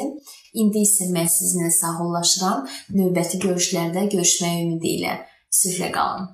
İndi 0.62 0.86
isə 0.88 1.10
mən 1.12 1.28
sizinlə 1.32 1.72
sağollaşıram. 1.82 2.64
Növbəti 2.96 3.42
görüşlərdə 3.44 4.08
görüşmək 4.14 4.64
ümidi 4.64 4.98
ilə. 5.00 5.20
Sülhlə 5.52 5.92
qalın. 5.96 6.30